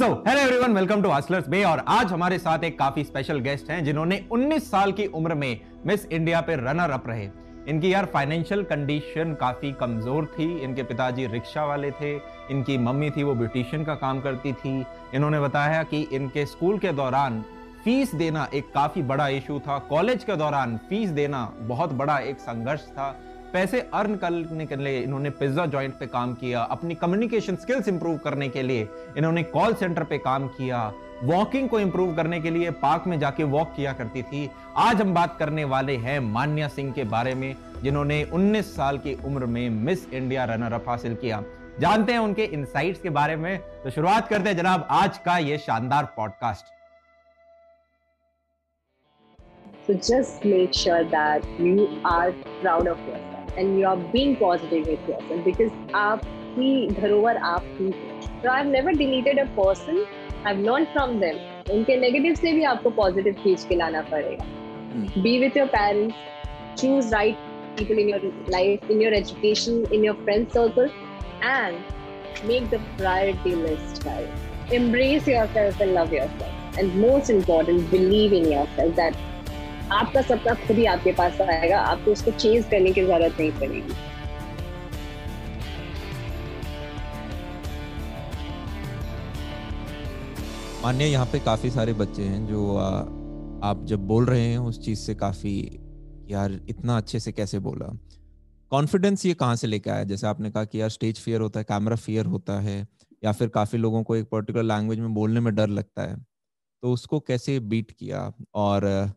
So 0.00 0.06
hello 0.26 0.40
everyone 0.40 0.74
welcome 0.74 1.02
to 1.02 1.08
Hustlers 1.10 1.48
Bay 1.48 1.62
और 1.64 1.82
आज 1.88 2.12
हमारे 2.12 2.38
साथ 2.38 2.62
एक 2.64 2.78
काफ़ी 2.78 3.02
स्पेशल 3.04 3.38
गेस्ट 3.38 3.70
हैं 3.70 3.82
जिन्होंने 3.84 4.18
19 4.32 4.70
साल 4.70 4.92
की 4.92 5.06
उम्र 5.08 5.34
में 5.34 5.60
मिस 5.86 6.06
इंडिया 6.06 6.40
पे 6.40 6.54
रनर 6.56 6.90
अप 6.90 7.08
रहे। 7.08 7.28
इनकी 7.68 7.92
यार 7.92 8.06
फाइनेंशियल 8.06 8.62
कंडीशन 8.62 9.34
काफ़ी 9.34 9.72
कमज़ोर 9.72 10.26
थी। 10.38 10.48
इनके 10.58 10.82
पिताजी 10.82 11.26
रिक्शा 11.26 11.64
वाले 11.64 11.90
थे, 11.90 12.14
इनकी 12.50 12.78
मम्मी 12.78 13.10
थी, 13.10 13.22
वो 13.22 13.34
ब्यूटिशियन 13.34 13.84
का 13.84 13.94
काम 13.96 14.20
करती 14.20 14.52
थी। 14.52 14.84
इन्होंने 15.14 15.40
बताया 15.40 15.82
कि 15.82 16.00
इनके 16.12 16.46
स्कूल 16.46 16.78
के 16.78 16.92
दौरान 16.92 17.40
फ़ीस 17.84 18.14
देना 18.14 18.48
एक 18.54 18.72
काफ़ी 18.74 19.02
बड़ा 19.02 19.28
इशू 19.28 19.58
था। 19.58 19.78
कॉलेज 19.90 20.24
के 20.24 20.36
दौरान 20.36 20.76
फ़ीस 20.88 21.10
देना 21.10 21.44
बहुत 21.60 21.92
बड़ा 21.92 22.18
एक 22.20 22.40
संघर्ष 22.40 22.88
था। 22.88 23.14
पैसे 23.52 23.80
अर्न 23.94 24.16
करने 24.16 24.66
के 24.66 24.76
लिए 24.76 25.00
इन्होंने 25.00 25.30
पिज्जा 25.30 25.66
जॉइंट 25.66 25.94
पे 25.98 26.06
काम 26.06 26.34
किया, 26.34 26.60
अपनी 26.62 26.94
कम्युनिकेशन 26.94 27.56
स्किल्स 27.56 27.88
इंप्रूव 27.88 28.18
करने 28.18 28.48
के 28.48 28.62
लिए 28.62 28.88
इन्होंने 29.16 29.42
कॉल 29.42 29.74
सेंटर 29.74 30.04
पे 30.04 30.18
काम 30.18 30.48
किया 30.48 30.92
वॉकिंग 31.22 31.68
को 31.68 31.80
इंप्रूव 31.80 32.14
करने 32.16 32.40
के 32.40 32.50
लिए 32.50 32.70
पार्क 32.82 33.06
में 33.06 33.18
जाके 33.20 33.44
वॉक 33.44 33.72
किया 33.76 33.92
करती 33.92 34.22
थी। 34.22 34.48
आज 34.76 35.00
हम 35.00 35.14
बात 35.14 35.36
करने 35.38 35.64
वाले 35.64 35.96
हैं 35.96 36.18
मान्या 36.20 36.68
सिंह 36.68 36.92
के 36.92 37.04
बारे 37.04 37.34
में, 37.34 37.54
जिन्होंने 37.82 38.22
19 38.32 38.74
साल 38.76 38.98
की 38.98 39.14
उम्र 39.24 39.46
में 39.46 39.68
मिस 39.70 40.12
इंडिया 40.12 40.44
रनर 40.44 40.72
अप 40.72 40.88
हासिल 40.88 41.14
किया। 41.14 41.42
जानते 41.80 42.12
हैं 42.12 42.18
उनके 42.18 42.44
इनसाइट्स 42.44 43.00
के 43.00 43.10
बारे 43.10 43.36
में 43.36 43.58
तो 43.82 43.90
शुरुआत 43.90 44.28
करते 44.28 44.48
हैं 44.48 44.56
जनाब 44.56 44.86
आज 44.90 45.18
का 45.18 45.38
ये 45.38 45.58
शानदार 45.58 46.12
podcast 46.16 46.78
So 49.88 49.94
just 49.96 50.44
make 50.44 50.74
sure 50.74 51.02
that 51.12 51.46
you 51.58 51.88
are 52.04 52.32
proud 52.62 52.86
of 52.86 52.98
yourself. 53.08 53.29
and 53.57 53.79
you 53.79 53.87
are 53.87 53.97
being 54.13 54.35
positive 54.35 54.87
with 54.87 55.09
yourself 55.09 55.43
because 55.45 55.71
आपकी 56.03 56.87
धरोहर 57.01 57.37
आप 57.53 57.65
ही 57.79 57.91
so 58.43 58.49
I've 58.49 58.71
never 58.77 58.91
deleted 59.01 59.37
a 59.37 59.47
person 59.59 60.05
I've 60.45 60.59
learned 60.69 60.89
from 60.93 61.19
them 61.25 61.43
उनके 61.71 61.97
नेगेटिव 61.99 62.35
से 62.35 62.53
भी 62.53 62.63
आपको 62.71 62.89
पॉजिटिव 63.01 63.33
खींच 63.43 63.65
के 63.69 63.75
लाना 63.75 64.01
पड़ेगा 64.11 65.21
be 65.23 65.39
with 65.43 65.55
your 65.59 65.67
parents 65.67 66.15
choose 66.81 67.11
right 67.15 67.37
people 67.77 68.01
in 68.03 68.09
your 68.09 68.19
life 68.55 68.89
in 68.95 69.01
your 69.01 69.13
education 69.13 69.85
in 69.97 70.03
your 70.07 70.15
friend 70.25 70.51
circle 70.57 70.89
and 71.53 72.45
make 72.51 72.69
the 72.73 72.79
priority 72.97 73.55
list 73.55 74.03
guys 74.03 74.73
embrace 74.79 75.27
yourself 75.27 75.81
and 75.85 75.93
love 75.93 76.13
yourself 76.13 76.79
and 76.79 76.95
most 77.01 77.29
important 77.29 77.89
believe 77.91 78.33
in 78.33 78.51
yourself 78.51 78.95
that 78.95 79.17
आपका 79.92 80.22
सपना 80.22 80.54
खुद 80.56 80.76
ही 80.76 80.84
आपके 80.86 81.12
पास 81.12 81.40
आएगा। 81.40 81.80
आपको 81.80 82.12
उसको 82.12 82.30
change 82.30 82.64
करने 82.70 82.92
की 82.92 83.02
ज़रूरत 83.02 83.36
नहीं 83.40 83.52
पड़ेगी। 83.52 83.94
मान्य 90.82 91.04
यहाँ 91.04 91.26
पे 91.26 91.38
काफ़ी 91.38 91.70
सारे 91.70 91.92
बच्चे 91.92 92.22
हैं 92.22 92.46
जो 92.46 92.76
आ, 92.76 92.86
आप 93.62 93.84
जब 93.84 94.06
बोल 94.06 94.26
रहे 94.26 94.44
हैं 94.44 94.58
उस 94.58 94.84
चीज़ 94.84 94.98
से 94.98 95.14
काफ़ी 95.14 95.52
यार 96.30 96.52
इतना 96.68 96.96
अच्छे 96.96 97.20
से 97.20 97.32
कैसे 97.32 97.58
बोला? 97.58 97.86
कॉन्फिडेंस 98.72 99.26
ये 99.26 99.34
कहाँ 99.34 99.56
से 99.56 99.66
लेके 99.66 99.90
आया? 99.90 100.04
जैसे 100.04 100.26
आपने 100.26 100.50
कहा 100.50 100.64
कि 100.64 100.80
यार 100.80 100.88
स्टेज 100.88 101.20
फियर 101.20 101.40
होता 101.40 101.60
है 101.60 101.64
कैमरा 101.64 101.96
फियर 101.96 102.26
होता 102.26 102.58
है 102.60 102.86
या 103.24 103.32
फिर 103.32 103.48
काफ़ी 103.48 103.78
लोगों 103.78 104.02
को 104.02 104.16
एक 104.16 104.28
पर्टिकुलर 104.28 104.64
लैंग्वेज 104.64 104.98
में 104.98 105.14
बोलने 105.14 105.40
में 105.40 105.54
डर 105.54 105.68
लगता 105.68 106.02
है। 106.02 106.16
तो 106.16 106.92
उसको 106.92 107.20
कैसे 107.20 107.58
बीट 107.60 107.90
किया? 107.90 108.32
और 108.54 109.12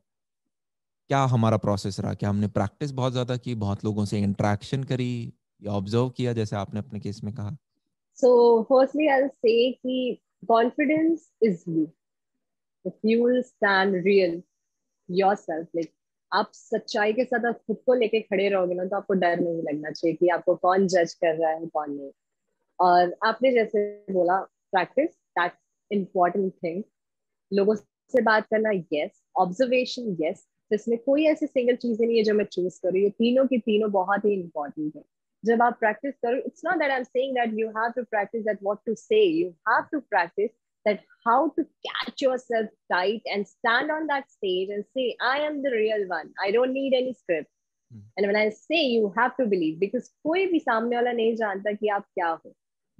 क्या 1.10 1.20
हमारा 1.26 1.58
प्रोसेस 1.58 2.00
रहा? 2.00 2.14
क्या 2.14 2.30
हमने 2.30 2.48
प्रैक्टिस 2.50 2.92
बहुत 2.92 3.12
ज़्यादा 3.12 3.36
की? 3.38 3.56
बहुत 3.56 3.84
लोगों 3.86 4.06
से 4.06 4.20
इंटरेक्शन 4.20 4.84
करी 4.84 5.34
या 5.62 5.72
ऑब्ज़र्व 5.72 6.10
किया, 6.10 6.34
जैसे 6.34 6.56
आपने 6.56 6.80
अपने 6.80 7.00
केस 7.00 7.24
में 7.24 7.34
कहा? 7.34 7.56
सो 8.18 8.62
फर्स्टली 8.64 9.08
आई 9.08 9.28
से 9.28 9.72
कि 9.72 10.22
confidence 10.48 11.30
is 11.44 11.64
you 11.70 11.84
if 12.86 13.08
you 13.08 13.28
will 13.28 13.42
stand 13.44 13.96
real 14.06 14.42
yourself 15.10 15.68
like 15.76 15.92
आप 16.32 16.52
सच्चाई 16.54 17.14
के 17.14 17.24
साथ 17.26 17.52
खुद 17.54 17.78
को 17.86 17.94
लेके 17.94 18.20
खड़े 18.22 18.48
रहोगे 18.50 18.76
ना 18.76 18.86
तो 18.86 18.96
आपको 18.98 19.14
डर 19.14 19.40
नहीं 19.40 19.62
लगना 19.64 19.92
चाहिए 19.92 20.16
कि 20.16 20.30
आपको 20.36 20.56
कौन 20.56 20.88
जज 20.88 21.14
कर 21.14 21.36
रहा 21.36 21.52
है, 21.52 21.66
कौन 21.68 21.92
नहीं। 21.92 22.12
और 22.80 23.16
आपने 23.26 23.52
जैसे 23.54 23.86
बोला 24.12 24.38
प्रैक्टिस 24.74 25.10
दैट्स 25.40 25.58
इम्पोर्टेंट 25.92 26.54
थिंग 26.64 26.84
लोगों 27.52 27.76
से 27.76 28.22
बात 28.22 28.48
करना 28.48 28.72
यस 28.94 29.22
ऑब्जर्वेशन 29.38 30.16
यस 30.22 30.46
इसमें 30.74 31.00
कोई 31.00 31.26
ऐसी 31.26 31.48
सिंगल 31.48 31.76
चीज़ 31.76 32.04
नहीं 32.04 32.18
है 32.18 32.24
जो 32.24 32.34
मैं 32.34 32.46
चूज़ 32.46 32.80
करूँ। 32.84 33.02
ये 33.02 33.10
तीनों 33.10 33.48
की 33.48 33.58
तीनों 33.58 33.92
बहुत 33.92 34.26
ही 34.26 34.34
इंपॉर्टेंट 34.34 34.96
है। 34.96 35.04
जब 35.46 35.62
आप 35.62 35.78
प्रैक्टिस 35.80 36.14
करो 36.16 36.38
it's 36.38 36.62
not 36.66 36.76
that 36.76 36.92
I 36.92 36.98
am 36.98 37.04
saying 37.04 37.36
that 37.36 37.60
you 37.60 37.68
have 37.70 37.92
to 37.92 38.04
practice 38.04 38.44
that 38.44 38.64
what 38.64 38.78
to 38.86 38.96
say 38.96 39.24
you 39.24 39.50
have 39.50 39.86
to 39.92 40.00
practice 40.00 40.50
how 41.28 41.44
to 41.44 41.64
catch 41.64 42.16
yourself 42.24 42.66
tight 42.94 43.20
and 43.36 43.46
stand 43.48 43.92
on 43.92 44.02
that 44.02 44.24
stage 44.24 44.72
and 44.72 44.84
say 44.84 45.06
i 45.24 45.38
am 45.50 45.56
the 45.56 45.72
real 45.74 46.02
one. 46.08 46.28
I 46.46 46.52
don't 46.56 46.74
need 46.74 46.98
any 47.02 47.14
script. 47.14 47.48
Hmm. 47.94 48.02
and 48.20 48.28
when 48.28 48.36
i 48.36 48.50
say 48.50 48.98
you 48.98 49.08
have 49.08 49.32
to 49.42 49.46
believe 49.46 49.80
because 49.84 50.08
कोई 50.24 50.46
भी 50.46 50.60
सामने 50.60 50.96
वाला 50.96 51.12
नहीं 51.12 51.36
जानता 51.36 51.72
कि 51.72 51.88
आप 51.88 52.04
क्या 52.04 52.28
हो। 52.28 52.50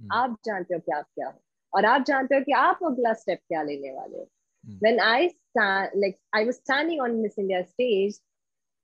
Hmm. 0.02 0.12
आप 0.12 0.38
जानते 0.44 0.74
हो 0.74 0.80
कि 0.80 0.92
आप 0.92 1.04
क्या 1.04 1.28
हो। 1.28 1.42
और 1.74 1.84
आप 1.84 2.04
जानते 2.04 2.34
हो 2.34 2.40
कि 2.40 2.52
आप 2.52 2.78
अगला 2.84 3.12
स्टेप 3.12 3.38
क्या 3.48 3.62
लेने 3.62 3.92
वाले 3.92 4.16
हो। 4.16 4.28
Hmm. 4.64 4.78
When 4.78 5.00
I 5.00 5.28
stand, 5.28 6.02
like 6.04 6.14
I 6.36 6.48
was 6.48 6.56
standing 6.56 7.00
on 7.00 7.22
Miss 7.22 7.38
India 7.42 7.62
stage, 7.64 8.14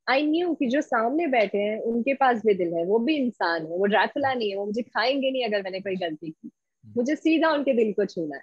I 0.09 0.27
knew 0.27 0.55
कि 0.55 0.67
जो 0.67 0.81
सामने 0.81 1.27
बैठे 1.27 1.59
हैं 1.59 1.81
उनके 1.81 2.15
पास 2.15 2.43
भी 2.47 2.55
दिल 2.55 2.75
है 2.75 2.85
वो 2.85 2.99
भी 2.99 3.17
इंसान 3.17 3.67
है 3.67 3.77
वो 3.77 3.87
ड्रैकुला 3.87 4.35
नहीं 4.35 4.51
है 4.51 4.57
वो 4.57 4.67
मुझे 4.67 4.83
खाएँगे 4.83 5.31
नहीं 5.31 5.45
अगर 5.45 5.63
मैंने 5.63 5.81
कोई 5.81 5.97
गलती 5.97 6.31
की। 6.31 6.51
Hmm. 6.87 6.97
मुझे 6.97 7.17
सीधा 7.17 7.51
उनके 7.51 7.73
दिल 7.73 7.93
को 7.93 8.05
छूना 8.05 8.37
है। 8.37 8.43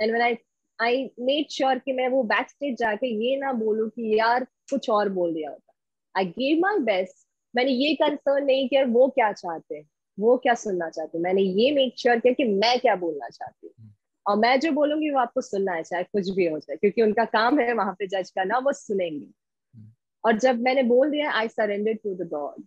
And 0.00 0.10
when 0.10 0.22
I 0.22 0.36
I 0.80 1.10
made 1.20 1.50
sure 1.50 1.78
कि 1.78 1.92
मैं 1.92 2.08
वो 2.08 2.22
बैक 2.22 2.50
स्टेज 2.50 2.78
जाके 2.78 3.30
ये 3.30 3.36
ना 3.36 3.52
बोलूँ 3.52 3.88
कि 3.88 4.18
यार 4.18 4.44
कुछ 4.44 4.90
और 4.90 5.08
बोल 5.08 5.34
दिया 5.34 5.50
होता। 5.50 5.72
आई 6.16 6.24
गेव 6.24 6.58
माई 6.58 6.78
बेस्ट 6.78 7.28
मैंने 7.56 7.70
ये 7.70 7.94
कंसर्न 7.94 8.44
नहीं 8.44 8.68
किया 8.68 8.84
वो 8.84 9.08
क्या 9.08 9.32
चाहते 9.32 9.74
हैं? 9.74 9.90
वो 10.20 10.36
क्या 10.36 10.54
सुनना 10.54 10.90
चाहते 10.90 11.18
हैं? 11.18 11.22
मैंने 11.22 11.42
ये 11.42 11.72
मेक 11.72 11.94
श्योर 11.98 12.18
किया 12.18 12.32
कि 12.32 12.44
मैं 12.44 12.80
क्या 12.80 12.96
बोलना 12.96 13.28
चाहती 13.28 13.66
हूँ। 13.66 13.88
Hmm. 13.88 14.01
और 14.26 14.36
मैं 14.36 14.60
जो 14.60 14.72
बोलूँगी 14.72 15.10
वो 15.10 15.18
आपको 15.18 15.40
सुनना 15.40 15.72
है 15.72 15.82
चाहे 15.82 16.02
कुछ 16.02 16.30
भी 16.30 16.46
हो 16.46 16.58
जाए 16.58 16.76
क्योंकि 16.76 17.02
उनका 17.02 17.24
काम 17.24 17.60
है 17.60 17.72
वहाँ 17.72 17.96
पे 17.98 18.06
जज 18.06 18.30
करना 18.30 18.58
वो 18.58 18.72
सुनेंगे। 18.72 19.26
Hmm. 19.26 19.86
और 20.24 20.38
जब 20.38 20.60
मैंने 20.60 20.82
बोल 20.82 21.10
दिया 21.10 21.32
I 21.32 21.48
surrender 21.48 21.92
to 21.92 22.14
the 22.14 22.28
god 22.28 22.64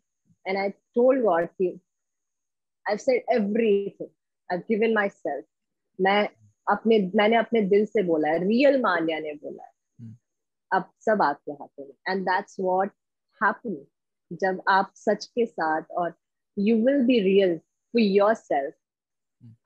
and 0.48 0.58
I 0.58 0.70
told 0.70 1.22
god 1.22 1.46
कि 1.46 1.80
I 2.90 2.98
said 2.98 3.24
everything 3.32 4.10
I 4.52 4.58
given 4.58 4.94
myself 5.10 5.46
मैं 6.02 6.30
अपने 6.70 7.12
मैंने 7.16 7.36
अपने 7.36 7.62
दिल 7.62 7.86
से 7.86 8.04
बोला 8.04 8.30
है 8.30 8.48
रियल 8.48 8.82
मान्या 8.82 9.20
ने 9.20 9.34
बोला 9.34 9.64
है। 9.64 9.72
Hmm. 10.02 10.16
अब 10.72 10.92
सब 11.00 11.22
आपके 11.22 11.52
हाथों 11.52 11.86
में। 11.86 11.94
एंड 12.10 12.26
दैट्स 12.26 12.60
व्हाट 12.60 12.92
हैपन 13.44 13.86
जब 14.34 14.62
आप 14.68 14.92
सच 14.96 15.26
के 15.26 15.46
साथ 15.46 15.82
और 15.92 16.14
you 16.60 16.76
will 16.76 17.06
be 17.06 17.20
real 17.20 17.58
for 17.58 18.02
yourself 18.34 18.74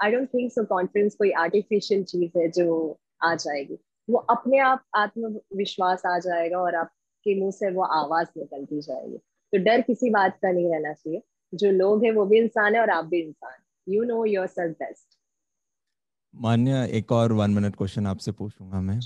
I 0.04 0.12
don't 0.12 0.28
think 0.34 0.52
so 0.52 0.64
confidence 0.66 1.16
कोई 1.16 1.32
आर्टिफिशियल 1.42 2.04
चीज़ 2.04 2.38
है 2.38 2.48
जो 2.52 3.00
आ 3.24 3.34
जाएगी। 3.36 3.78
वो 4.08 4.18
अपने 4.30 4.60
आप 4.60 4.84
आत्मविश्वास 4.96 6.06
आ 6.06 6.18
जाएगा 6.20 6.60
और 6.60 6.76
आपके 6.76 7.40
मुँह 7.40 7.52
से 7.52 7.72
वो 7.72 7.84
आवाज़ 7.84 8.28
निकलती 8.38 8.82
जाएगी। 8.82 9.18
तो 9.18 9.64
डर 9.64 9.82
किसी 9.82 10.10
बात 10.10 10.38
का 10.42 10.52
नहीं 10.52 10.72
रहना 10.72 10.94
चाहिए। 10.94 11.22
जो 11.54 11.72
लोग 11.72 12.04
हैं 12.06 12.12
वो 12.14 12.26
भी 12.26 12.38
इंसान 12.40 12.76
है 12.76 12.82
और 12.82 12.90
आप 12.90 13.06
भी 13.06 13.22
इंसान 13.22 13.58
you 13.88 14.04
know 14.04 14.24
yourself 14.48 14.76
best 14.80 15.18
Manya 16.34 16.86
एक 16.94 17.12
और 17.12 17.34
वन 17.34 17.52
मिनट 17.52 17.76
क्वेश्चन 17.76 18.08
आपसे 18.08 18.32
पूछूँगा 18.32 18.82
मैं। 18.82 19.00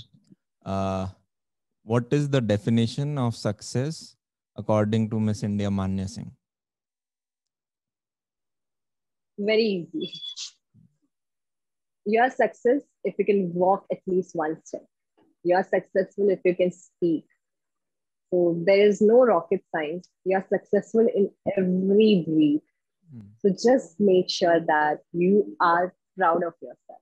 What 1.86 2.14
is 2.14 2.30
the 2.30 2.42
definition 2.44 3.18
of 3.18 3.34
success 3.34 4.00
according 4.56 5.10
to 5.10 5.18
Miss 5.18 5.44
India 5.44 5.70
Manya 5.70 6.06
Singh? 6.08 6.30
Very 9.38 9.62
easy. 9.68 10.08
you're 12.05 12.29
success 12.29 12.81
if 13.03 13.15
you 13.17 13.25
can 13.25 13.53
walk 13.53 13.85
at 13.91 13.99
least 14.07 14.35
one 14.35 14.57
step. 14.63 14.85
You're 15.43 15.63
successful 15.63 16.29
if 16.29 16.39
you 16.43 16.55
can 16.55 16.71
speak. 16.71 17.25
So 18.31 18.61
there 18.65 18.87
is 18.87 19.01
no 19.01 19.25
rocket 19.25 19.63
science. 19.73 20.09
You're 20.25 20.45
successful 20.49 21.07
in 21.13 21.31
every 21.57 22.23
breath. 22.27 22.67
Mm. 23.15 23.27
So 23.39 23.49
just 23.49 23.99
make 23.99 24.29
sure 24.29 24.59
that 24.59 24.99
you 25.13 25.55
are 25.59 25.95
proud 26.17 26.43
of 26.43 26.53
yourself 26.61 27.01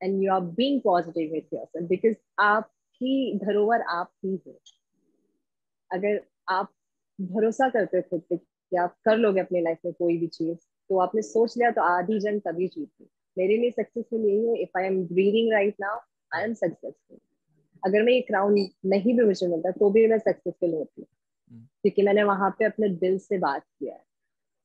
and 0.00 0.22
you 0.22 0.30
are 0.30 0.40
being 0.40 0.80
positive 0.82 1.30
with 1.32 1.50
yourself 1.50 1.88
because 1.88 2.16
आपकी 2.40 3.38
धरोहर 3.38 3.82
आप 3.96 4.10
ही 4.24 4.36
हो 4.46 4.58
अगर 5.94 6.20
आप 6.50 6.72
भरोसा 7.20 7.68
करते 7.70 8.02
खुद 8.02 8.22
पे 8.30 8.36
कि 8.36 8.76
आप 8.82 8.96
कर 9.04 9.16
लोगे 9.16 9.40
अपनी 9.40 9.60
लाइफ 9.62 9.78
में 9.84 9.94
कोई 9.94 10.16
भी 10.18 10.26
चीज 10.36 10.56
तो 10.88 10.98
आपने 11.06 11.22
सोच 11.22 11.56
लिया 11.56 11.70
तो 11.78 11.82
आधी 11.82 12.18
जंग 12.20 12.40
तभी 12.46 12.68
जीती 12.68 13.08
मेरे 13.37 13.57
लिए 13.57 13.71
सक्सेसफुल 13.71 14.25
यही 14.25 14.47
है 14.47 14.61
if 14.61 14.77
I 14.79 14.85
am 14.85 15.03
breathing 15.07 15.51
right 15.53 15.75
now 15.81 15.99
I 16.35 16.43
am 16.43 16.53
successful 16.53 17.17
अगर 17.83 18.03
मैं 18.03 18.13
ये 18.13 18.21
क्राउन 18.21 18.55
नहीं 18.85 19.17
भी 19.17 19.23
मुझे 19.25 19.47
मिलता 19.47 19.71
तो 19.71 19.89
भी 19.89 20.05
मैं 20.07 20.17
सक्सेसफुल 20.19 20.73
होती 20.73 21.01
हूँ। 21.01 21.07
Hmm. 21.07 21.67
क्योंकि 21.81 22.01
मैंने 22.01 22.23
वहाँ 22.23 22.49
पे 22.59 22.65
अपने 22.65 22.89
दिल 23.03 23.17
से 23.19 23.37
बात 23.37 23.63
किया 23.63 23.93
है। 23.93 24.03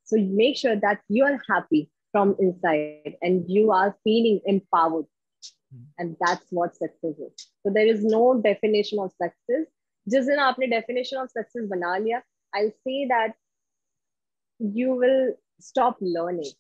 So 0.08 0.20
make 0.36 0.56
sure 0.58 0.76
that 0.76 0.98
you 1.12 1.24
are 1.24 1.34
happy 1.50 1.82
from 2.12 2.34
inside 2.40 3.16
and 3.22 3.44
you 3.50 3.70
are 3.72 3.90
feeling 3.90 4.40
empowered 4.54 5.06
and 6.00 6.14
that's 6.14 6.48
what 6.54 6.72
success 6.74 7.16
is 7.20 7.44
so 7.44 7.70
there 7.70 7.88
is 7.88 8.06
no 8.06 8.32
definition 8.48 8.98
of 8.98 9.12
success 9.22 9.66
जिस 10.06 10.26
दिन 10.26 10.38
आपने 10.48 10.66
डेफिनेशन 10.66 11.16
ऑफ़ 11.16 11.30
सक्सेस 11.30 11.68
बना 11.68 11.96
लिया 11.96 12.22
I 12.52 12.68
say 12.68 13.04
that 13.06 13.34
you 14.60 14.92
will 14.98 15.22
stop 15.60 15.96
learning. 16.00 16.50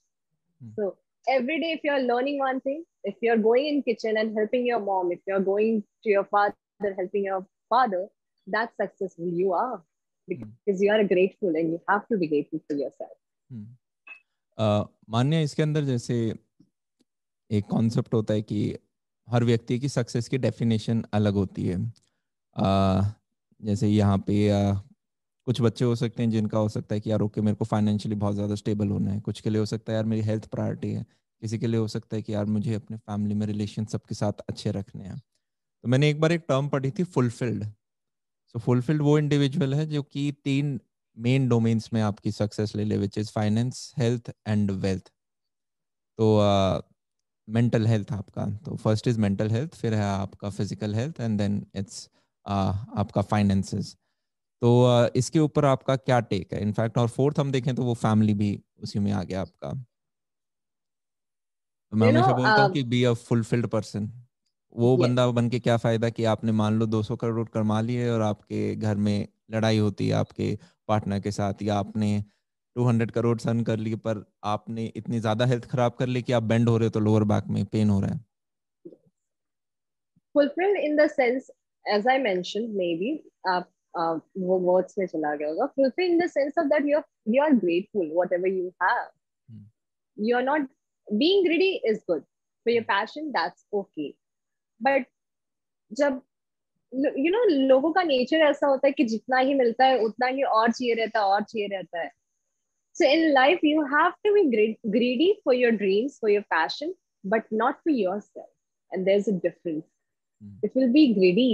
Hmm. 0.60 0.90
Every 1.28 1.60
day 1.60 1.72
if 1.72 1.80
you're 1.84 2.00
learning 2.00 2.38
one 2.38 2.60
thing 2.60 2.84
if 3.04 3.14
you're 3.20 3.36
going 3.36 3.66
in 3.66 3.82
kitchen 3.82 4.16
and 4.16 4.36
helping 4.36 4.66
your 4.66 4.80
mom 4.80 5.12
if 5.12 5.20
you're 5.26 5.40
going 5.40 5.82
to 6.02 6.10
your 6.10 6.24
father 6.24 6.94
helping 6.96 7.24
your 7.24 7.46
father 7.68 8.06
that's 8.46 8.76
successful 8.76 9.26
you 9.26 9.52
are 9.52 9.82
because 10.28 10.48
hmm. 10.66 10.82
you 10.84 10.90
are 10.90 11.04
grateful 11.04 11.48
and 11.48 11.70
you 11.72 11.80
have 11.88 12.06
to 12.08 12.16
be 12.16 12.26
grateful 12.26 12.60
for 12.68 12.76
yourself 12.76 13.16
hmm. 13.50 13.64
uh, 14.58 14.84
मान्य 15.08 15.42
इसके 15.42 15.62
अंदर 15.62 15.84
जैसे 15.84 16.14
एक 17.50 17.64
concept 17.70 18.14
होता 18.14 18.34
है 18.34 18.42
कि 18.42 18.76
हर 19.28 19.44
व्यक्ति 19.44 19.78
की 19.78 19.88
सक्सेस 19.88 20.28
की 20.28 20.38
डेफिनेशन 20.38 21.04
अलग 21.12 21.34
होती 21.34 21.66
है 21.66 21.76
uh, 22.56 23.04
जैसे 23.62 23.88
यहाँ 23.88 24.18
पे 24.18 24.48
uh, 24.50 24.76
कुछ 25.46 25.60
बच्चे 25.60 25.84
हो 25.84 25.94
सकते 25.96 26.22
हैं 26.22 26.30
जिनका 26.30 26.58
हो 26.58 26.68
सकता 26.68 26.94
है 26.94 27.00
कि 27.00 27.10
यार 27.10 27.20
ओके 27.22 27.40
मेरे 27.40 27.56
को 27.56 27.64
फाइनेंशियली 27.64 28.16
बहुत 28.16 28.34
ज़्यादा 28.34 28.54
स्टेबल 28.54 28.88
होना 28.88 29.10
है। 29.12 29.20
कुछ 29.20 29.40
के 29.40 29.50
लिए 29.50 29.60
हो 29.60 29.66
सकता 29.66 29.92
है 29.92 29.96
यार 29.96 30.04
मेरी 30.06 30.22
हेल्थ 30.22 30.46
प्रायोरिटी 30.50 30.92
है। 30.92 31.04
किसी 31.42 31.58
के 31.58 31.66
लिए 31.66 31.80
हो 31.80 31.88
सकता 31.88 32.16
है 32.16 32.22
कि 32.22 32.34
यार 32.34 32.44
मुझे 32.46 32.74
अपने 32.74 32.96
फैमिली 32.98 33.34
में 33.34 33.46
रिलेशन 33.46 33.84
सबके 33.86 34.14
साथ 34.14 34.40
अच्छे 34.48 34.70
रखने 34.70 35.04
हैं। 35.04 35.16
तो 35.18 35.88
मैंने 35.88 36.10
एक 36.10 36.20
बार 36.20 36.32
एक 36.32 36.44
टर्म 36.48 36.68
पढ़ी 36.68 36.90
थी 36.90 37.04
फुलफिल्ड 37.06 37.64
सो 38.54 38.58
फुलफिल्ड 38.58 39.02
वो 39.02 39.18
इंडिविजुअल 39.18 39.74
है 39.74 39.86
जो 39.86 40.02
कि 40.04 40.30
तीन 40.44 40.78
मेन 41.16 41.48
डोमेन्स 41.48 41.92
में 41.92 42.00
आपकी 42.02 42.30
सक्सेस 42.32 42.74
ले 42.76 42.84
ले 42.84 42.96
which 42.98 43.18
is 43.18 43.30
finance 43.32 43.92
health 43.98 44.30
and 44.48 44.70
wealth 44.70 45.10
तो 46.18 46.26
मेंटल 47.48 47.82
uh, 47.82 47.88
हेल्थ 47.88 48.12
आपका। 48.12 48.44
तो 48.64 48.76
फ़र्स्ट 48.76 49.08
इज़ 49.08 49.18
मेंटल 49.20 49.50
हेल्थ 49.50 49.74
फिर 49.74 49.94
है 49.94 50.04
आपका 50.04 50.50
physical 50.50 50.94
health 50.94 51.20
and 51.20 51.38
then 51.38 51.64
it's 51.76 52.08
आपका 52.46 53.22
फाइनेंसेस 53.22 53.96
तो 54.62 55.08
इसके 55.16 55.38
ऊपर 55.38 55.64
आपका 55.64 55.96
क्या 55.96 56.20
टेक 56.20 56.52
है? 56.54 56.60
इनफैक्ट 56.62 56.98
और 56.98 57.08
फोर्थ 57.08 57.38
हम 57.40 57.50
देखें 57.52 57.74
तो 57.74 57.84
वो 57.84 57.94
फैमिली 57.94 58.34
भी 58.34 58.50
उसी 58.82 58.98
में 58.98 59.12
आ 59.12 59.22
गया 59.22 59.40
आपका। 59.40 59.72
मैं 61.92 62.08
हमेशा 62.08 62.32
बोलता 62.32 62.52
हूँ 62.52 62.68
uh, 62.68 62.74
कि 62.74 62.82
बी 62.82 63.02
अ 63.04 63.12
फुलफिल्ड 63.12 63.66
पर्सन 63.66 64.10
वो 64.72 64.90
yeah. 64.90 65.02
बंदा 65.02 65.26
बन 65.30 65.48
के 65.48 65.58
क्या 65.60 65.76
फ़ायदा 65.76 66.08
कि 66.10 66.24
आपने 66.24 66.52
मान 66.52 66.78
लो 66.78 66.86
200 66.86 67.16
करोड़ 67.16 67.48
कमा 67.48 67.80
लिए 67.80 68.08
और 68.10 68.22
आपके 68.22 68.74
घर 68.76 68.96
में 68.96 69.28
लड़ाई 69.50 69.78
होती 69.78 70.08
है 70.08 70.14
आपके 70.14 70.58
पार्टनर 70.88 71.20
के 71.20 71.30
साथ 71.30 71.62
या 71.62 71.78
आपने 71.78 72.24
200 72.76 73.10
करोड़ 73.10 73.38
सन 73.38 73.60
कर 73.62 73.76
लिए 73.76 73.96
पर 73.96 74.24
आपने 74.44 74.86
इतनी 74.96 75.20
ज़्यादा 75.20 75.46
हेल्थ 75.46 75.64
खराब 75.64 75.92
कर 75.92 76.06
ली 76.06 76.22
कि 76.22 76.32
आप 76.32 76.42
बेंड 76.42 76.68
हो 76.68 76.76
रहे 76.78 76.86
हो 76.86 76.90
तो 76.90 77.00
लोअर 77.00 77.24
बैक 77.24 77.46
में 77.46 77.64
पेन 77.64 77.90
हो 77.90 78.00
रहा 78.00 78.10
है। 78.10 78.20
Fulfilled 80.34 80.78
in 80.78 80.96
the 80.96 81.06
sense 81.10 81.50
as 81.86 82.08
I 82.08 82.18
mentioned 82.18 82.74
maybe 82.96 83.12
आप 83.48 83.70
Um, 83.94 84.20
वो 84.38 84.58
वर्ड्स 84.58 84.98
में 84.98 85.06
चला 85.06 85.34
गया 85.34 85.48
होगा। 85.48 85.66
Fulfil 85.66 86.04
in 86.04 86.18
the 86.18 86.26
sense 86.30 86.54
of 86.58 86.66
that 86.66 86.86
you 86.86 86.98
are 86.98 87.04
you 87.28 87.42
are 87.42 87.54
grateful 87.54 88.10
whatever 88.32 88.48
you 88.48 88.68
have 88.82 89.64
you 90.16 90.36
are 90.36 90.42
not 90.42 90.68
being 91.08 91.44
greedy 91.44 91.68
is 91.90 91.98
good 92.10 92.22
for 92.22 92.72
your 92.74 92.84
passion 92.84 93.28
that's 93.32 93.66
okay 93.74 94.08
but 94.80 95.06
जब 95.90 96.20
you 96.92 97.32
know 97.32 97.44
लोगों 97.66 97.92
का 97.92 98.02
nature 98.02 98.44
ऐसा 98.46 98.66
होता 98.66 98.86
है 98.86 98.92
कि 98.92 99.04
जितना 99.04 99.38
ही 99.38 99.54
मिलता 99.54 99.86
है 99.86 99.98
उतना 100.04 100.26
ही 100.26 100.42
और 100.42 100.72
चाहिए 100.72 100.94
रहता 100.94 101.18
है 101.18 101.24
और 101.26 101.42
चाहिए 101.42 101.66
रहता 101.72 102.00
है। 102.00 102.10
So 102.96 103.04
in 103.08 103.28
life 103.32 103.64
you 103.64 103.82
have 103.94 104.10
to 104.24 104.32
be 104.34 104.42
greedy 104.88 105.32
for 105.44 105.54
your 105.54 105.72
dreams 105.76 106.18
for 106.20 106.30
your 106.30 106.42
passion 106.50 106.94
but 107.24 107.52
not 107.52 107.74
for 107.74 107.94
yourself 108.20 108.94
and 108.94 109.04
there 109.04 109.18
is 109.18 109.30
a 109.30 109.38
difference 109.42 109.84
if 110.64 110.78
will 110.78 110.90
be 110.92 111.06
greedy 111.14 111.48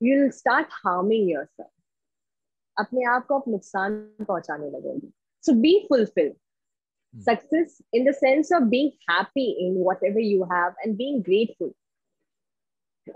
you 0.00 0.18
will 0.18 0.30
start 0.40 0.68
harming 0.72 1.30
yourself 1.44 1.70
अपने 2.78 3.04
आप 3.04 3.26
को 3.26 3.34
आप 3.34 3.48
नुकसान 3.48 4.00
पहुँचाने 4.28 4.70
लगोगे। 4.70 5.08
So 5.44 5.52
be 5.52 5.78
fulfil 5.88 6.32
success 7.14 7.78
in 7.94 8.10
the 8.10 8.14
sense 8.14 8.52
of 8.52 8.62
being 8.62 8.90
happy 9.10 9.50
in 9.66 9.82
whatever 10.04 10.20
you 10.20 10.44
have 10.44 10.74
and 10.80 10.96
being 10.96 11.22
grateful 11.22 11.72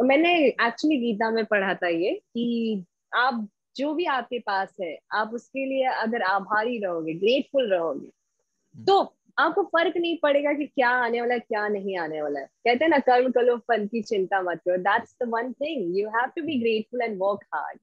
मैंने 0.03 0.32
actually 0.47 0.97
Gita 0.97 1.31
में 1.31 1.44
पढ़ा 1.44 1.75
था 1.75 1.88
ये 1.88 2.12
कि 2.12 2.85
आप 3.14 3.49
जो 3.76 3.94
भी 3.94 4.05
आपके 4.05 4.38
पास 4.38 4.75
है 4.81 4.99
आप 5.12 5.31
उसके 5.35 5.67
लिए 5.67 5.85
अगर 5.85 6.23
आभारी 6.23 6.79
रहोगे 6.79 7.14
ग्रेटफुल 7.14 7.70
रहोगे 7.70 8.06
hmm. 8.06 8.87
तो 8.87 9.17
आपको 9.38 9.62
फ़र्क 9.62 9.97
नहीं 9.97 10.19
पड़ेगा 10.23 10.53
कि 10.53 10.67
क्या 10.67 10.88
आने 10.88 11.20
वाला 11.20 11.35
है 11.35 11.41
क्या 11.41 11.69
नहीं 11.69 11.97
आने 11.99 12.23
वाला 12.23 12.41
है। 12.41 12.47
कहते 12.47 12.85
हैं 12.85 12.91
ना 12.91 12.99
कर्म 12.99 13.31
करो 13.31 13.56
फल 13.58 13.87
की 13.87 14.03
चिंता 14.03 14.41
मत 14.43 14.58
करो। 14.58 14.76
That's 14.76 15.17
the 15.23 15.29
one 15.29 15.53
thing 15.53 15.99
you 15.99 16.08
have 16.08 16.31
to 16.37 16.43
be 16.43 16.58
grateful 16.61 17.03
and 17.03 17.19
work 17.23 17.44
hard 17.55 17.79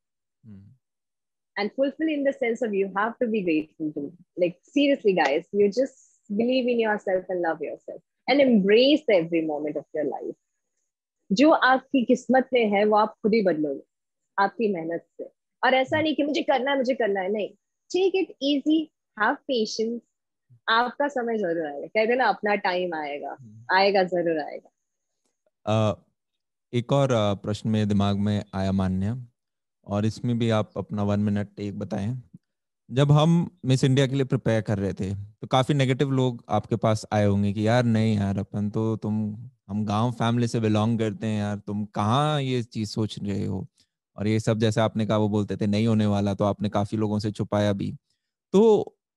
and 1.58 1.72
fulfill 1.74 2.08
in 2.08 2.24
the 2.24 2.34
sense 2.34 2.62
of 2.62 2.74
you 2.74 2.92
have 2.96 3.18
to 3.20 3.28
be 3.28 3.42
grateful 3.42 3.92
to 3.94 4.12
like 4.38 4.58
seriously 4.64 5.14
guys 5.14 5.46
you 5.52 5.68
just 5.68 5.98
believe 6.30 6.68
in 6.68 6.80
yourself 6.80 7.26
and 7.30 7.42
love 7.42 7.62
yourself 7.62 8.02
and 8.28 8.42
embrace 8.42 9.04
every 9.10 9.42
moment 9.42 9.78
of 9.78 9.86
your 9.94 10.06
life 10.06 10.40
जो 11.32 11.50
आपकी 11.66 12.04
किस्मत 12.06 12.50
में 12.54 12.66
है 12.70 12.84
वो 12.86 12.96
आप 12.98 13.14
खुद 13.24 13.34
ही 13.34 13.42
बदलोगे 13.42 13.82
आपकी 14.38 14.68
मेहनत 14.74 15.06
से 15.18 15.30
और 15.64 15.74
ऐसा 15.74 16.02
नहीं 16.02 16.16
कि 16.16 16.24
मुझे 16.24 16.42
करना 16.50 16.72
है 16.72 16.78
मुझे 16.78 16.94
करना 16.96 17.22
है 17.22 17.32
नहीं 17.32 17.48
take 17.92 18.16
it 18.16 18.34
easy 18.50 18.80
have 19.18 19.34
patience 19.48 20.02
आपका 20.68 21.08
समय 21.08 21.38
ज़रूर 21.38 21.66
आएगा 21.68 21.88
कहते 21.88 22.16
ना 22.16 22.28
अपना 22.36 22.56
टाइम 22.68 22.94
आएगा 22.96 23.38
आएगा 23.78 24.04
ज़रूर 24.04 24.40
आएगा 24.40 24.70
uh, 25.66 25.96
एक 26.74 26.94
और 26.94 27.10
प्रश्न 27.44 27.70
मेरे 27.70 27.86
दिमाग 27.86 28.18
में 28.28 28.44
आया 28.56 28.72
मान्य 28.72 29.16
और 29.88 30.06
इसमें 30.06 30.38
भी 30.40 30.50
आप 30.52 30.72
अपना 30.78 31.04
वन 31.04 31.20
मिनट 31.22 31.50
टेक 31.58 31.80
बताएँ। 31.80 32.22
जब 32.90 33.12
हम 33.12 33.34
मिस 33.66 33.84
इंडिया 33.84 34.08
के 34.08 34.16
लिए 34.16 34.26
प्रिपेयर 34.26 34.62
कर 34.64 34.80
रहे 34.80 34.94
थे 34.94 35.14
तो 35.16 35.48
काफ़ी 35.48 35.76
नेगेटिव 35.76 36.12
लोग 36.12 36.44
आपके 36.50 36.76
पास 36.78 37.06
आए 37.14 37.26
होंगे 37.26 37.54
कि, 37.54 37.68
यार, 37.68 37.84
नहीं 37.86 38.16
यार, 38.18 38.40
अपन 38.40 38.70
तो 38.72 38.96
तुम, 38.98 39.20
हम 39.70 39.86
गाँव 39.86 40.12
फैमिली 40.14 40.48
से 40.48 40.60
बिलोंग 40.60 41.00
करते 41.00 41.28
हैं 41.28 41.40
यार, 41.40 41.58
तुम 41.60 41.86
कहाँ 41.88 42.42
ये 42.42 42.64
चीज़ 42.64 42.90
सोच 42.92 43.20
रहे 43.24 43.46
हो? 43.46 43.68
और 44.18 44.28
ये 44.28 44.40
सब 44.42 44.60
जैसे 44.60 44.82
आपने 44.82 45.06
कहा, 45.06 45.18
वो 45.18 45.30
बोलते 45.30 45.58
थे, 45.58 45.68
नहीं 45.68 45.88
होने 45.88 46.06
वाला 46.08 46.34
तो 46.36 46.46
आपने 46.46 46.70
काफ़ी 46.70 46.98
लोगों 46.98 47.20
से 47.20 47.32
छुपाया 47.32 47.74
भी। 47.74 47.94
तो 48.54 48.62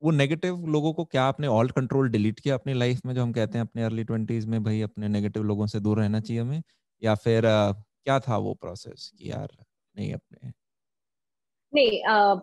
वो 0.03 0.11
नेगेटिव 0.13 0.67
लोगों 0.69 0.93
को 0.95 1.05
क्या 1.07 1.25
आपने 1.25 1.49
ऑल 1.49 1.71
कंट्रोल 1.71 2.11
डिलीट 2.11 2.41
किया 2.41 2.55
अपनी 2.55 2.75
लाइफ 2.75 3.01
में, 3.07 3.15
जो 3.15 3.23
हम 3.23 3.33
कहते 3.33 3.59
हैं, 3.59 3.67
अपने 3.67 3.85
अर्ली 3.85 4.05
ट्वेंटीज 4.05 4.47
में 4.47 4.63
भाई 4.65 4.83
अपने 4.83 5.09
नेगेटिव 5.11 5.45
लोगों 5.45 5.67
से 5.69 5.81
दूर 5.81 6.01
रहना 6.01 6.21
चाहिए 6.21 6.43
हमें? 6.43 6.63
या 7.03 7.15
फिर 7.17 7.43
क्या 7.47 8.21
था 8.21 8.37
वो 8.39 8.55
प्रोसेस 8.57 9.13
कि, 9.19 9.31
यार 9.31 9.49
नहीं 9.97 10.13
अपने। 10.15 10.51
नहीं 11.73 12.01
uh, 12.05 12.41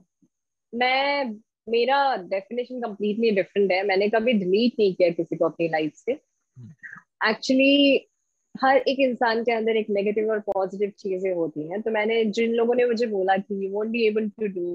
मैं 0.73 1.33
मेरा 1.69 2.15
डेफिनेशन 2.29 2.81
कंप्लीटली 2.81 3.31
डिफरेंट 3.31 3.71
है। 3.71 3.83
मैंने 3.87 4.09
कभी 4.09 4.33
डिलीट 4.33 4.73
नहीं 4.79 4.93
किया 4.95 5.09
किसी 5.09 5.35
को 5.35 5.45
अपनी 5.45 5.67
लाइफ 5.67 5.93
से। 5.95 6.11
एक्चुअली 6.11 7.97
हम्म। 7.97 8.67
हर 8.67 8.77
एक 8.77 8.99
इंसान 8.99 9.43
के 9.43 9.51
अंदर 9.51 9.77
एक 9.77 9.89
नेगेटिव 9.89 10.29
और 10.31 10.39
पॉजिटिव 10.39 10.89
चीज़ें 10.97 11.31
होती 11.33 11.67
हैं। 11.69 11.81
तो 11.81 11.91
मैंने 11.91 12.23
जिन 12.37 12.53
लोगों 12.53 12.75
ने 12.75 12.85
मुझे 12.85 13.07
बोला 13.07 13.37
कि 13.37 13.65
you 13.65 13.69
won't 13.71 13.89
be 13.89 14.05
able 14.07 14.29
to 14.29 14.47
do 14.47 14.65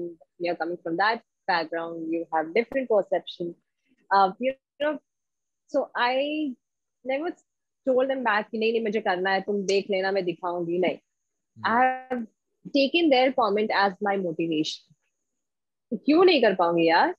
you 0.41 0.49
are 0.49 0.55
coming 0.55 0.77
from 0.77 0.95
that 0.95 1.19
background 1.47 2.13
you 2.13 2.23
have 2.35 2.51
different 2.53 2.87
perception 2.87 3.53
you 4.41 4.53
know 4.81 4.97
so 5.71 5.91
I 5.97 6.55
never 7.05 7.29
told 7.85 8.09
them 8.09 8.23
back 8.23 8.47
कि 8.51 8.57
नहीं 8.57 8.71
नहीं 8.71 8.83
मुझे 8.83 9.01
करना 9.01 9.31
है 9.31 9.41
तुम 9.41 9.63
देख 9.65 9.89
लेना 9.91 10.11
मैं 10.11 10.25
दिखाऊँगी 10.25 10.79
नहीं। 10.79 10.97
I 11.57 11.87
have 11.87 12.25
taken 12.75 13.09
their 13.09 13.33
comment 13.39 13.71
as 13.83 13.95
my 14.07 14.17
motivation 14.23 15.97
क्यों 15.97 16.23
नहीं 16.25 16.41
कर 16.41 16.55
पाऊँगी 16.55 16.87
यार 16.87 17.13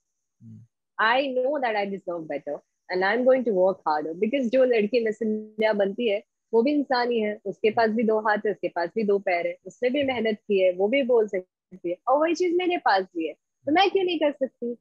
I 0.98 1.28
know 1.28 1.58
that 1.58 1.76
I 1.76 1.86
deserve 1.86 2.18
better 2.24 2.58
and 2.90 3.04
I 3.04 3.14
am 3.14 3.24
going 3.24 3.44
to 3.44 3.52
work 3.54 3.80
harder 3.88 4.12
because 4.18 4.48
जो 4.50 4.64
लड़की 4.64 4.98
इंडिया 4.98 5.72
बनती 5.72 6.08
है 6.08 6.22
वो 6.52 6.62
भी 6.62 6.72
इंसान 6.72 7.10
ही 7.10 7.20
है 7.20 7.38
उसके 7.46 7.70
पास 7.70 7.90
भी 7.90 8.02
दो 8.02 8.18
हाथ 8.20 8.46
है 8.46 8.52
उसके 8.52 8.68
पास 8.68 8.90
भी 8.94 9.04
दो 9.04 9.18
पैर 9.26 9.46
है 9.46 9.56
उसने 9.66 9.90
भी 9.90 10.02
मेहनत 10.04 10.38
की 10.48 10.60
है 10.60 10.72
वो 10.76 10.88
भी 10.88 11.02
बोल 11.10 11.26
सकती 11.28 11.90
है 11.90 11.96
और 12.08 12.18
वही 12.20 12.34
चीज़ 12.34 12.54
मेरे 12.56 12.76
पास 12.84 13.04
भी 13.16 13.26
है 13.28 13.32
तो 13.32 13.72
मैं 13.72 13.90
क्यों 13.90 14.04
नहीं 14.04 14.18
कर 14.18 14.32
सकती 14.32 14.74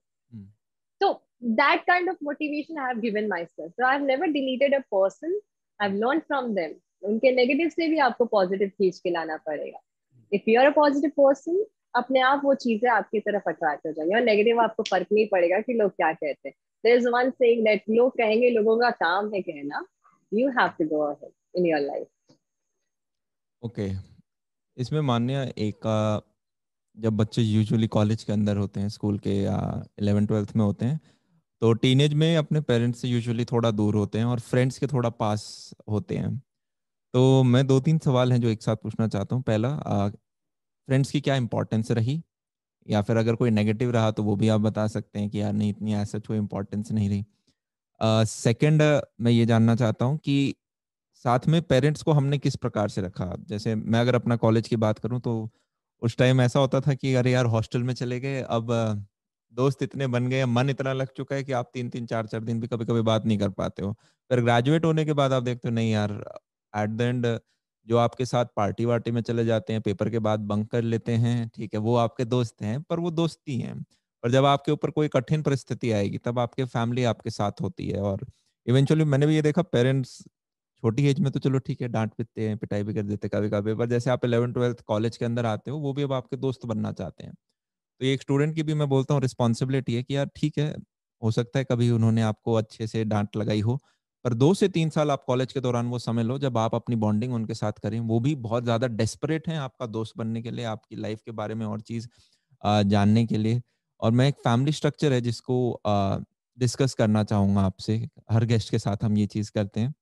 तो 1.02 1.14
that 1.42 1.86
kind 1.86 2.10
of 2.10 2.18
motivation 2.22 2.78
I 2.78 2.88
have 2.90 3.02
given 3.02 3.30
myself. 3.30 3.72
So 3.78 3.86
I've 3.86 4.02
never 4.02 4.28
deleted 4.28 4.74
a 4.74 4.84
person. 4.92 5.40
I've 5.80 5.94
learned 5.94 6.24
from 6.28 6.56
them. 6.56 6.74
उनके 7.04 7.32
नेगेटिव 7.32 7.70
से 7.70 7.88
भी 7.90 7.98
आपको 8.00 8.26
पॉजिटिव 8.26 8.70
खींच 8.70 8.98
के 9.00 9.10
लाना 9.10 9.36
पड़ेगा 9.38 9.80
if 10.32 10.50
you 10.50 10.60
are 10.62 10.66
a 10.66 10.72
positive 10.76 11.12
person 11.18 11.64
अपने 11.96 12.20
आप 12.22 12.42
वो 12.46 12.54
चीज़ें 12.56 12.90
आपकी 12.92 13.20
तरफ़ 13.20 13.50
अट्रैक्ट 13.50 13.88
हो 13.88 13.92
जाएँगी 13.92 14.16
और 14.16 14.22
नेगेटिव 14.24 14.62
आपको 14.62 14.84
फ़र्क 14.84 15.08
नहीं 15.12 15.28
पड़ेगा 15.28 15.60
कि 15.60 15.74
लोग 15.74 15.92
क्या 15.92 16.12
कहते 16.14 16.50
हैं। 16.50 16.56
There 16.84 16.98
is 16.98 17.08
one 17.10 17.30
saying 17.32 17.64
that 17.66 17.84
लोग 17.90 18.12
कहेंगे, 18.18 18.50
लोगों 18.50 18.78
का 18.78 18.90
काम 18.92 19.34
है 19.34 19.42
कहना। 19.42 19.86
You 20.32 20.50
have 20.50 20.70
to 20.80 20.86
go 20.88 21.02
ahead 21.04 21.32
in 21.56 21.66
your 21.66 21.80
life 21.82 22.08
okay 23.64 23.90
इसमें 24.78 25.00
मान्य 25.02 25.54
एक 25.60 25.88
जब 26.98 27.18
बच्चे 27.18 27.42
यूजुअली 27.42 27.88
कॉलेज 27.88 28.24
के 28.24 28.34
अंदर 28.34 28.58
होते 28.58 28.80
हैं 28.80 28.90
स्कूल 28.90 29.18
के, 29.20 29.32
या 29.34 29.86
इलेवन 30.00 30.26
ट्वेल्थ 30.26 30.56
में 30.56 30.64
होते 30.66 30.86
हैं 30.86 31.00
तो 31.62 31.72
टीनेज 31.76 32.14
में 32.14 32.36
अपने 32.38 32.62
पेरेंट्स 32.62 33.02
से 33.02 33.08
यूजुअली 33.08 33.46
थोड़ा 33.46 33.72
दूर 33.72 33.96
होते 33.96 34.18
हैं 34.18 34.26
और 34.26 34.40
फ्रेंड्स 34.42 34.78
के 34.80 34.88
थोड़ा 34.88 35.10
पास 35.12 35.74
होते 35.90 36.18
हैं। 36.18 36.32
तो 37.14 37.44
मैं 37.44 37.66
दो 37.68 37.80
तीन 37.80 37.98
सवाल 38.00 38.32
हैं 38.32 38.40
जो 38.42 38.50
एक 38.50 38.62
साथ 38.64 38.76
पूछना 38.76 39.08
चाहता 39.08 39.36
हूँ। 39.36 39.44
पहला 39.44 39.70
फ्रेंड्स 40.88 41.12
की 41.12 41.22
क्या 41.22 41.36
इंपॉर्टेंस 41.36 41.92
रही? 41.92 42.22
या 42.88 43.02
फिर 43.02 43.18
अगर 43.18 43.36
कोई 43.36 43.52
नेगेटिव 43.52 43.92
रहा 43.92 44.12
तो 44.12 44.24
वो 44.24 44.36
भी 44.36 44.50
आप 44.50 44.62
बता 44.62 44.88
सकते 44.88 45.20
हैं 45.20 45.30
कि 45.30 45.42
यार 45.42 45.54
नहीं 45.54 45.70
इतनी 45.70 45.96
ऐसा 45.96 46.20
कोई 46.20 46.38
इंपॉर्टेंस 46.38 46.92
नहीं 46.92 47.10
रही। 47.10 47.26
सेकंड 48.28 48.82
uh, 48.84 49.02
मैं 49.22 49.32
ये 49.32 49.46
जानना 49.46 49.76
चाहता 49.76 50.06
हूँ 50.06 50.18
कि 50.20 50.56
साथ 51.26 51.48
में 51.48 51.62
पेरेंट्स 51.64 52.04
को 52.04 52.14
हमने 52.14 52.38
किस 52.40 52.56
प्रकार 52.58 52.90
से 52.90 53.02
रखा? 53.02 53.36
जैसे 53.42 53.76
मैं 53.76 54.00
अगर 54.02 54.16
अपना 54.16 54.36
कॉलेज 54.38 54.68
की 54.68 54.76
बात 54.78 55.00
करूँ 55.00 55.20
तो 55.22 55.50
उस 56.02 56.18
टाइम 56.18 56.42
ऐसा 56.42 56.60
होता 56.60 56.82
था 56.82 56.94
कि 56.96 57.14
अरे 57.16 57.32
यार 57.32 57.46
हॉस्टल 57.48 57.84
में 57.84 57.94
चले 57.96 58.20
गए 58.20 58.42
अब 58.44 58.70
दोस्त 59.54 59.84
इतने 59.84 60.08
बन 60.08 60.28
गए 60.30 60.46
मन 60.48 60.70
इतना 60.70 60.94
लग 60.94 61.08
चुका 61.18 61.36
है 61.36 61.44
कि 61.44 61.52
आप 61.54 61.72
तीन 61.74 61.90
तीन 61.90 62.06
चार 62.08 62.28
चार 62.28 62.42
दिन 62.44 62.60
भी 62.62 62.68
कभी 62.68 62.86
कभी 62.86 63.02
बात 63.04 63.26
नहीं 63.26 63.38
कर 63.40 63.50
पाते 63.52 63.84
हो। 63.84 63.94
फिर 64.32 64.42
ग्रेजुएट 64.42 64.86
होने 64.86 65.06
के 65.06 65.14
बाद 65.14 65.34
आप 65.34 65.44
देखते 65.44 65.70
हो 65.70 65.74
नहीं 65.76 65.92
यार 65.92 66.12
एट 66.74 66.90
द 66.92 67.02
एंड 67.02 67.26
जो 67.88 67.98
आपके 67.98 68.26
साथ 68.26 68.46
पार्टी 68.56 68.86
वार्टी 68.86 69.12
में 69.12 69.22
चले 69.22 69.46
जाते 69.46 69.74
हैं 69.74 69.82
पेपर 69.82 70.10
के 70.10 70.20
बाद 70.20 70.40
बंक 70.42 70.70
कर 70.72 70.82
लेते 70.84 71.12
हैं, 71.14 71.50
ठीक 71.50 71.74
है, 71.74 71.80
वो 71.80 71.96
आपके 71.98 72.26
दोस्त 72.26 72.62
हैं, 72.62 72.82
पर 72.84 73.00
वो 73.00 73.12
दोस्ती 73.12 73.60
हैं। 73.60 73.74
और 74.24 74.32
जब 74.32 74.46
आपके 74.46 74.72
ऊपर 74.72 74.90
कोई 74.92 75.08
कठिन 75.10 75.42
परिस्थिति 75.44 75.92
आएगी, 75.92 76.18
तब 76.18 76.40
आपके 76.40 76.66
फैमिली 76.66 77.04
आपके 77.06 77.30
साथ 77.30 77.62
होती 77.62 77.88
है 77.90 78.02
और 78.04 78.26
इवेंचुअली 78.68 79.04
मैंने 79.06 79.28
भी 79.28 79.36
ये 79.36 79.42
देखा 79.42 79.62
पेरेंट्स 79.64 80.22
छोटी 80.84 81.06
एज 81.08 81.20
में 81.20 81.32
तो 81.32 81.40
चलो 81.40 81.60
ठीक 81.60 81.82
है, 81.82 81.88
डांट 81.90 82.14
पीते 82.16 82.48
हैं, 82.48 82.58
पिटाई 82.58 82.84
भी 82.84 82.94
कर 82.94 83.04
देते 83.04 83.28
हैं 83.28 83.32
कभी 83.34 83.50
कभी 83.52 83.74
पर 83.76 83.86
जैसे 83.90 84.10
आप 84.10 84.26
इलेवन 84.26 84.54
ट्वेल्थ 84.54 84.82
कॉलेज 84.86 85.18
के 85.18 85.26
अंदर 85.26 85.46
आते 85.48 85.72
हो, 85.72 85.78
वो 85.80 85.94
भी 85.94 86.04
अब 86.04 86.14
आपके 86.14 86.38
दोस्त 86.38 86.66
बनना 86.66 86.92
चाहते 86.94 87.24
हैं। 87.26 87.34
तो 88.02 88.06
एक 88.06 88.22
स्टूडेंट 88.22 88.56
की 88.56 88.64
भी 88.64 88.74
मैं 88.76 88.88
बोलता 88.90 89.14
हूँ 89.14 89.22
रिस्पॉन्सिबिलिटी 89.22 89.96
है 89.96 90.04
कि 90.04 90.16
यार 90.16 90.30
ठीक 90.36 90.58
है, 90.58 90.74
हो 91.22 91.32
सकता 91.32 91.60
है 91.60 91.66
कभी 91.66 91.90
उन्होंने 91.92 92.22
आपको 92.24 92.54
अच्छे 92.56 92.88
से 92.88 93.04
डांट 93.06 93.36
लगाई 93.38 93.62
हो 93.62 93.80
पर 94.26 94.34
दो 94.36 94.54
से 94.54 94.68
तीन 94.70 94.90
साल 94.90 95.12
आप 95.12 95.24
कॉलेज 95.28 95.54
के 95.54 95.60
दौरान 95.62 95.88
वो 95.88 96.00
समय 96.00 96.24
लो, 96.24 96.38
जब 96.40 96.58
आप 96.58 96.76
अपनी 96.76 96.96
बॉन्डिंग 96.98 97.34
उनके 97.34 97.54
साथ 97.54 97.80
करें। 97.84 98.00
वो 98.02 98.20
भी 98.20 98.36
बहुत 98.38 98.64
ज़्यादा 98.64 98.88
डेस्परेट 98.90 99.48
हैं 99.50 99.58
आपका 99.60 99.86
दोस्त 99.88 100.18
बनने 100.18 100.42
के 100.42 100.52
लिए, 100.52 100.66
आपकी 100.68 100.96
लाइफ 100.98 101.22
के 101.26 101.32
बारे 101.34 101.56
में 101.56 101.66
और 101.66 101.82
चीज़ 101.82 102.08
जानने 102.64 103.26
के 103.26 103.38
लिए। 103.38 103.62
और 104.00 104.12
मैं 104.12 104.28
एक 104.28 104.36
फैमिली 104.40 104.72
स्ट्रक्चर 104.72 105.14
है 105.14 105.22
जिसको 105.22 105.82
डिस्कस 106.58 106.94
करना 106.94 107.24
चाहूँगा 107.24 107.62
आपसे। 107.62 107.96
हर 108.32 108.46
गेस्ट 108.46 108.72
के 108.72 108.80
साथ 108.80 109.04
हम 109.04 109.18
ये 109.18 109.26
चीज़ 109.28 109.52
करते 109.52 109.80
हैं 109.80 109.94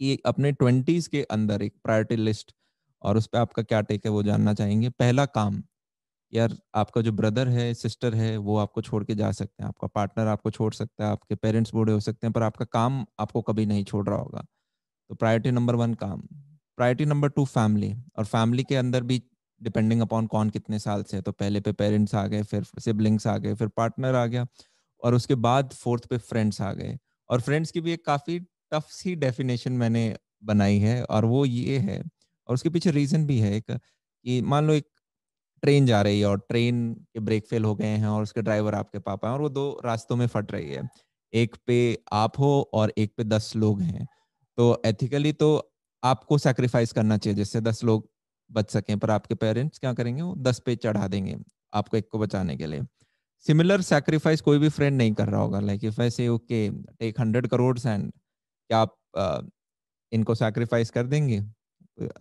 कि 0.00 0.18
अपने 0.26 0.52
ट्वेंटीज 0.54 1.06
के 1.08 1.22
अंदर 1.30 1.62
एक 1.62 1.74
प्रायोरिटी 1.84 2.16
लिस्ट 2.16 2.54
और 3.02 3.16
उस 3.16 3.26
पर 3.26 3.38
आपका 3.38 3.62
क्या 3.64 3.80
टेक 3.82 4.06
है 4.06 4.10
वो 4.12 4.22
जानना 4.22 4.54
चाहेंगे। 4.54 4.88
पहला 4.90 5.24
काम 5.28 5.62
यार, 6.34 6.56
आपका 6.74 7.00
जो 7.00 7.12
ब्रदर 7.12 7.48
है, 7.48 7.72
सिस्टर 7.74 8.14
है, 8.14 8.36
वो 8.36 8.56
आपको 8.58 8.82
छोड़ 8.82 9.04
के 9.04 9.14
जा 9.14 9.30
सकते 9.32 9.62
हैं। 9.62 9.68
आपका 9.68 9.86
पार्टनर 9.88 10.26
आपको 10.26 10.50
छोड़ 10.50 10.72
सकता 10.74 11.04
है, 11.06 11.10
आपके 11.12 11.34
पेरेंट्स 11.34 11.74
बूढ़े 11.74 11.92
हो 11.92 12.00
सकते 12.00 12.26
हैं, 12.26 12.32
पर 12.32 12.42
आपका 12.42 12.64
काम 12.64 13.04
आपको 13.20 13.42
कभी 13.42 13.66
नहीं 13.66 13.84
छोड़ 13.84 14.08
रहा 14.08 14.18
होगा। 14.18 14.44
तो 15.10 15.14
प्रायोरिटी 15.14 15.50
नंबर 15.50 15.74
वन 15.74 15.94
काम, 15.94 16.20
प्रायोरिटी 16.78 17.04
नंबर 17.04 17.28
टू 17.28 17.44
फैमिली, 17.44 17.94
और 18.18 18.24
फैमिली 18.24 18.64
के 18.64 18.76
अंदर 18.76 19.02
भी 19.02 19.22
डिपेंडिंग 19.60 20.00
अपॉन 20.02 20.26
कौन 20.26 20.50
कितने 20.50 20.78
साल 20.78 21.02
से 21.02 21.16
है। 21.16 21.22
तो 21.22 21.32
पहले 21.32 21.60
पे 21.60 21.72
पेरेंट्स 21.72 22.14
आ 22.14 22.26
गए, 22.26 22.42
फिर 22.42 22.64
सिबलिंग्स 22.80 23.26
आ 23.26 23.36
गए, 23.38 23.54
फिर 23.54 23.68
पार्टनर 23.68 24.14
आ 24.14 24.26
गया, 24.26 24.46
और 25.02 25.14
उसके 25.14 25.34
बाद 25.34 25.72
फोर्थ 25.72 26.06
पे 26.06 26.18
फ्रेंड्स 26.18 26.60
आ 26.62 26.72
गए। 26.72 26.98
और 27.30 27.40
फ्रेंड्स 27.40 27.70
की 27.70 27.80
भी 27.80 27.92
एक 27.92 28.04
काफ़ी 28.06 28.38
टफ 28.72 28.88
सी 28.90 29.14
डेफिनेशन 29.16 29.72
मैंने 29.72 30.16
बनाई 30.44 30.78
है, 30.78 31.04
और 31.04 31.24
वो 31.24 31.44
ये 31.44 31.78
है, 31.78 32.02
और 32.48 32.54
उसके 32.54 32.70
पीछे 32.70 32.90
रीज़न 32.90 33.26
भी 33.26 33.38
है 33.40 33.56
एक, 33.56 33.70
कि 33.70 34.40
मान 34.42 34.66
लो 34.66 34.72
एक 34.74 34.86
ट्रेन 35.64 35.86
जा 35.86 36.00
रही 36.02 36.20
है 36.20 36.26
और 36.26 36.38
ट्रेन 36.48 36.94
के 36.94 37.20
ब्रेक 37.20 37.46
फेल 37.46 37.64
हो 37.64 37.74
गए 37.74 37.86
हैं 37.86 38.06
और 38.06 38.22
उसके 38.22 38.42
ड्राइवर 38.42 38.74
आपके 38.74 38.98
पापा 38.98 39.28
हैं 39.28 39.34
और 39.34 39.40
वो 39.40 39.48
दो 39.48 39.80
रास्तों 39.84 40.16
में 40.16 40.26
फट 40.26 40.52
रही 40.52 40.70
है। 40.70 40.82
एक 41.32 41.56
पे 41.66 41.78
आप 42.12 42.38
हो 42.38 42.70
और 42.74 42.92
एक 42.98 43.12
पे 43.16 43.24
दस 43.24 43.52
लोग 43.56 43.80
हैं। 43.82 44.06
तो 44.58 44.82
एथिकली 44.86 45.32
तो 45.32 45.48
आपको 46.02 46.38
सेक्रीफाइस 46.38 46.92
करना 46.92 47.16
चाहिए 47.18 47.36
जिससे 47.36 47.60
दस 47.60 47.84
लोग 47.84 48.08
बच 48.50 48.70
सकें 48.70 48.98
पर 48.98 49.10
आपके 49.10 49.34
पेरेंट्स 49.34 49.78
क्या 49.78 49.92
करेंगे? 49.92 50.22
वो 50.22 50.34
दस 50.38 50.58
पे 50.66 50.76
चढ़ा 50.76 51.08
देंगे 51.08 51.36
आपको 51.74 51.96
एक 51.96 52.08
को 52.12 52.18
बचाने 52.18 52.56
के 52.56 52.66
लिए। 52.66 52.82
सिमिलर 53.46 53.80
सेक्रीफाइस 53.82 54.40
कोई 54.40 54.58
भी 54.58 54.68
फ्रेंड 54.68 54.96
नहीं 54.98 55.12
कर 55.12 55.28
रहा 55.28 55.40
होगा। 55.40 55.60
Like 55.60 55.84
if 55.84 56.00
I 56.02 56.10
say 56.10 56.28
okay 56.28 56.68
take 56.70 57.20
hundred 57.20 57.46
crore 57.46 57.78
and 57.78 58.12
क्या 58.12 58.78
आप 58.78 58.96
आ, 59.18 59.40
इनको 60.12 60.34
सेक्रीफाइस 60.34 60.90
कर 60.90 61.06
देंगे? 61.06 61.40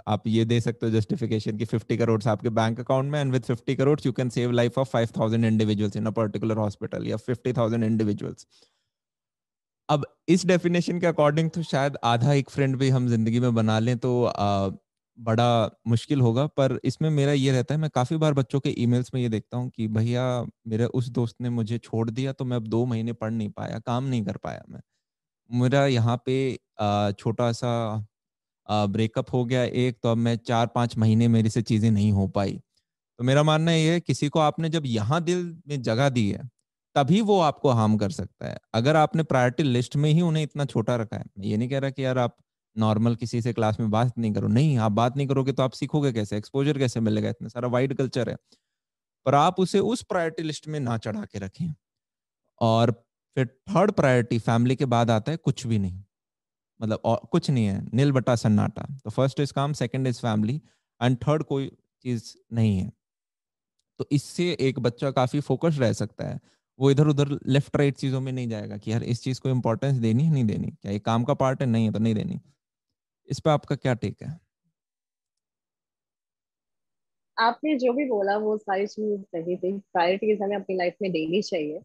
आप 0.07 0.27
ये 0.27 0.45
दे 0.45 0.61
सकते 0.61 0.85
हो 0.85 0.91
जस्टिफिकेशन 0.91 1.57
की 1.57 1.65
50 1.65 1.97
करोड़ 1.97 2.21
आपके 2.27 2.49
बैंक 2.49 2.79
अकाउंट 2.79 3.11
में 3.11 3.19
and 3.21 3.31
with 3.31 3.43
50 3.43 3.75
crore 3.75 3.99
you 4.05 4.11
can 4.11 4.29
save 4.29 4.51
life 4.51 4.77
of 4.77 4.95
5000 4.97 5.45
individuals 5.45 5.95
in 5.95 6.05
a 6.05 6.09
particular 6.09 6.57
hospital 6.57 7.07
या 7.07 7.17
50000 7.17 7.83
इंडिविजुअल्स 7.83 8.47
अब 9.89 10.05
इस 10.29 10.45
डेफिनेशन 10.45 10.99
के 10.99 11.07
अकॉर्डिंग 11.07 11.49
तो 11.49 11.63
शायद 11.63 11.97
आधा 12.03 12.33
एक 12.33 12.49
फ्रेंड 12.49 12.75
भी 12.75 12.89
हम 12.89 13.07
ज़िंदगी 13.07 13.39
में 13.39 13.53
बना 13.55 13.79
लें 13.79 13.97
तो 13.97 14.23
आ, 14.25 14.69
बड़ा 15.17 15.69
मुश्किल 15.87 16.21
होगा 16.21 16.45
पर 16.47 16.79
इसमें 16.83 17.09
मेरा 17.09 17.31
ये 17.31 17.51
रहता 17.51 17.73
है 17.73 17.79
मैं 17.79 17.89
काफ़ी 17.89 18.17
बार 18.17 18.33
बच्चों 18.33 18.59
के 18.59 18.69
ईमेल्स 18.77 19.13
में 19.13 19.21
ये 19.21 19.29
देखता 19.29 19.57
हूँ 19.57 19.69
कि 19.69 19.87
भैया 19.87 20.23
मेरे 20.67 20.85
उस 20.85 21.09
दोस्त 21.09 21.35
ने 21.41 21.49
मुझे 21.49 21.77
छोड़ 21.77 22.09
दिया 22.09 22.33
तो 22.33 22.45
मैं 22.45 22.57
अब 22.57 22.67
दो 22.67 22.85
महीने 22.85 23.13
पढ़ 23.13 23.31
नहीं 23.31 23.49
पाया 23.49 23.79
काम 23.79 24.03
नहीं 24.03 24.23
कर 24.25 24.37
पाया 24.37 24.63
मैं। 24.69 24.81
मेरा 25.49 25.85
यहाँ 25.87 26.23
पे 26.25 26.35
छोटा 27.19 27.51
सा 27.51 27.71
ब्रेकअप 28.69 29.33
हो 29.33 29.45
गया 29.45 29.63
एक 29.63 29.97
तो 30.03 30.09
अब 30.09 30.17
मैं 30.17 30.35
चार, 30.37 30.67
पाँच 30.67 30.97
महीने 30.97 31.27
मेरी 31.27 31.49
से 31.49 31.61
चीज़ें 31.61 31.91
नहीं 31.91 32.11
हो 32.11 32.27
पाई। 32.27 32.61
तो 33.19 33.23
मेरा 33.23 33.43
मानना 33.43 33.71
ये 33.71 33.93
है, 33.93 33.99
किसी 33.99 34.29
को 34.29 34.39
आपने 34.39 34.69
जब 34.69 34.83
यहाँ 34.85 35.21
दिल 35.23 35.57
में 35.67 35.81
जगह 35.81 36.09
दी 36.09 36.29
है, 36.31 36.49
तभी 36.95 37.21
वो 37.21 37.39
आपको 37.39 37.69
हार्म 37.69 37.97
कर 37.97 38.09
सकता 38.09 38.47
है। 38.47 38.57
अगर 38.73 38.95
आपने 38.95 39.23
प्रायोरिटी 39.23 39.63
लिस्ट 39.63 39.95
में 39.95 40.09
ही 40.11 40.21
उन्हें 40.21 40.43
इतना 40.43 40.65
छोटा 40.65 40.95
रखा 40.95 41.17
है, 41.17 41.23
मैं 41.39 41.45
ये 41.45 41.57
नहीं 41.57 41.69
कह 41.69 41.79
रहा 41.79 41.89
कि 41.89 42.05
यार 42.05 42.17
आप 42.17 42.37
नॉर्मल 42.77 43.15
किसी 43.15 43.41
से 43.41 43.53
क्लास 43.53 43.79
में 43.79 43.91
बात 43.91 44.17
नहीं 44.17 44.33
करो। 44.33 44.47
नहीं, 44.47 44.77
आप 44.77 44.91
बात 44.91 45.17
नहीं 45.17 45.27
करोगे 45.27 45.51
तो 45.51 45.63
आप 45.63 45.71
सीखोगे 45.71 46.11
कैसे? 46.13 46.37
एक्सपोजर 46.37 46.77
कैसे 46.77 46.99
मिलेगा? 46.99 47.29
इतना 47.29 47.47
सारा 47.47 47.67
वाइड 47.67 47.93
कल्चर 47.93 48.29
है। 48.29 48.35
पर 49.25 49.35
आप 49.35 49.59
उसे 49.59 49.79
उस 49.79 50.03
प्रायोरिटी 50.03 50.43
लिस्ट 50.43 50.67
में 50.67 50.79
ना 50.79 50.97
चढ़ा 50.97 51.21
के 51.21 51.39
रखें। 51.39 51.73
और 52.61 52.91
फिर 53.35 53.47
थर्ड 53.47 53.91
प्रायोरिटी 53.91 54.39
फैमिली 54.39 54.75
के 54.75 54.85
बाद 54.85 55.11
आता 55.11 55.31
है, 55.31 55.37
कुछ 55.37 55.67
भी 55.67 55.79
नहीं। 55.79 56.03
मतलब 56.83 56.99
और 57.05 57.21
कुछ 57.31 57.49
नहीं 57.49 57.65
है 57.65 57.81
नील 57.93 58.11
बटा 58.11 58.35
सन्नाटा। 58.37 58.83
तो 59.05 59.09
फ़र्स्ट 59.11 59.39
इज़ 59.39 59.53
काम 59.53 59.73
second 59.75 60.07
is 60.07 60.19
family 60.21 60.61
and 61.01 61.17
third 61.19 61.43
कोई 61.45 61.71
चीज़ 62.05 62.33
नहीं 62.53 62.77
है। 62.77 62.91
तो 63.99 64.05
इससे 64.11 64.51
एक 64.61 64.79
बच्चा 64.79 65.11
काफ़ी 65.11 65.39
फोकस 65.41 65.77
रह 65.79 65.93
सकता 65.93 66.27
है। 66.27 66.39
वो 66.79 66.91
इधर 66.91 67.07
उधर 67.07 67.37
लेफ़्ट 67.47 67.75
राइट 67.75 67.95
चीज़ों 67.97 68.21
में 68.21 68.31
नहीं 68.31 68.47
जाएगा 68.49 68.77
कि 68.77 68.91
यार 68.91 69.03
इस 69.05 69.23
चीज़ 69.23 69.41
को 69.41 69.49
इंपॉर्टेंस 69.49 69.97
देनी 69.97 70.23
है, 70.23 70.31
नहीं 70.33 70.43
देनी। 70.45 70.71
क्या 70.71 70.91
ये 70.91 70.99
काम 71.01 71.23
का 71.23 71.33
पार्ट 71.35 71.61
है? 71.61 71.67
नहीं 71.67 71.85
है 71.85 71.91
तो 71.91 71.99
नहीं 71.99 72.15
देनी। 72.15 72.39
इस 73.29 73.39
पर 73.39 73.51
आपका 73.51 73.75
क्या 73.77 73.93
टेक 73.95 74.23
है? 74.23 74.39
आपने 77.37 77.75
जो 77.77 77.91
भी 77.93 78.05
बोला, 78.05 78.37
वो 78.37 78.57
सारी 78.57 78.87
चीज़ 78.87 79.21
सही 79.23 79.55
थी। 79.57 79.71
प्रायोरिटीज 79.93 80.41
हमें 80.41 80.55
अपनी 80.57 80.75
लाइफ 80.75 80.95
में 81.01 81.11
देनी 81.11 81.41
चाहिए। 81.43 81.79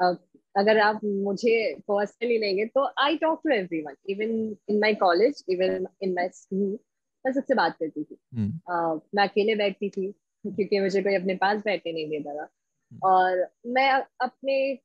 अगर 0.00 0.78
आप 0.78 1.00
मुझे 1.04 1.74
पर्सनली 1.88 2.38
लेंगे 2.38 2.64
तो 2.66 2.88
I 2.98 3.16
talk 3.16 3.40
to 3.44 3.50
everyone 3.82 3.94
even 4.08 4.56
in 4.70 4.80
my 4.80 4.94
college 4.94 5.44
even 5.48 5.86
in 6.02 6.14
my 6.14 6.28
school 6.28 6.78
मैं 7.24 7.32
सबसे 7.32 7.54
बात 7.54 7.76
करती 7.82 8.04
थी। 8.04 8.14
Uh, 8.14 9.00
मैं 9.14 9.22
अकेले 9.22 9.54
बैठती 9.54 9.88
थी 9.88 10.12
क्योंकि 10.44 10.80
मुझे 10.80 11.02
कोई 11.02 11.14
अपने 11.14 11.34
पास 11.34 11.62
बैठने 11.64 11.92
नहीं 11.92 12.08
देता 12.08 12.34
था 12.34 12.42
हम्म। 12.42 12.98
और 13.02 13.46
मैं 13.66 13.90
अपने 14.20 14.78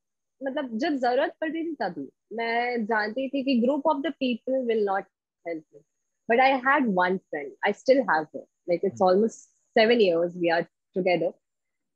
मतलब 0.43 0.77
जब 0.77 0.95
ज़रूरत 0.95 1.35
पड़ती 1.41 1.63
थी 1.63 1.73
तभी। 1.73 2.09
मैं 2.33 2.85
जानती 2.85 3.27
थी 3.29 3.43
कि 3.43 3.59
group 3.61 3.87
of 3.87 4.01
the 4.01 4.13
people 4.19 4.65
will 4.65 4.83
not 4.85 5.03
help 5.47 5.63
me 5.73 5.81
but 6.29 6.39
I 6.39 6.51
had 6.51 6.87
one 6.95 7.17
friend 7.17 7.51
I 7.65 7.73
still 7.73 7.99
have 7.99 8.27
like 8.35 8.81
it's 8.85 9.01
almost 9.01 9.37
seven 9.75 10.01
years 10.01 10.35
we 10.37 10.49
are 10.49 10.61
together 10.95 11.33